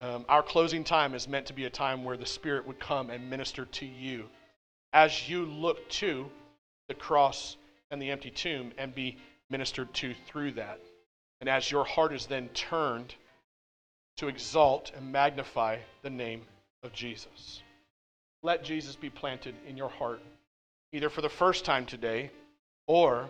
[0.02, 3.10] Um, our closing time is meant to be a time where the Spirit would come
[3.10, 4.26] and minister to you
[4.92, 6.30] as you look to
[6.90, 7.56] the cross
[7.90, 9.18] and the empty tomb and be
[9.50, 10.82] ministered to through that.
[11.40, 13.16] And as your heart is then turned
[14.18, 16.42] to exalt and magnify the name
[16.84, 17.62] of Jesus.
[18.42, 20.22] Let Jesus be planted in your heart,
[20.92, 22.30] either for the first time today
[22.88, 23.30] or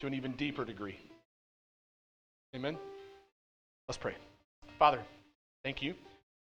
[0.00, 0.98] to an even deeper degree.
[2.54, 2.78] Amen?
[3.88, 4.14] Let's pray.
[4.78, 5.00] Father,
[5.64, 5.94] thank you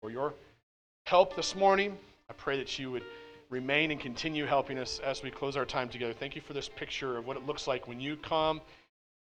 [0.01, 0.33] for your
[1.05, 1.97] help this morning.
[2.29, 3.03] I pray that you would
[3.49, 6.13] remain and continue helping us as we close our time together.
[6.13, 8.61] Thank you for this picture of what it looks like when you come,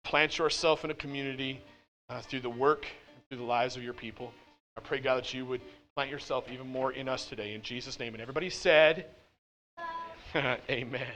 [0.05, 1.61] plant yourself in a community
[2.09, 2.87] uh, through the work,
[3.29, 4.33] through the lives of your people.
[4.77, 5.61] I pray, God, that you would
[5.95, 7.55] plant yourself even more in us today.
[7.55, 8.15] In Jesus' name.
[8.15, 9.07] And everybody said,
[10.71, 11.07] Amen.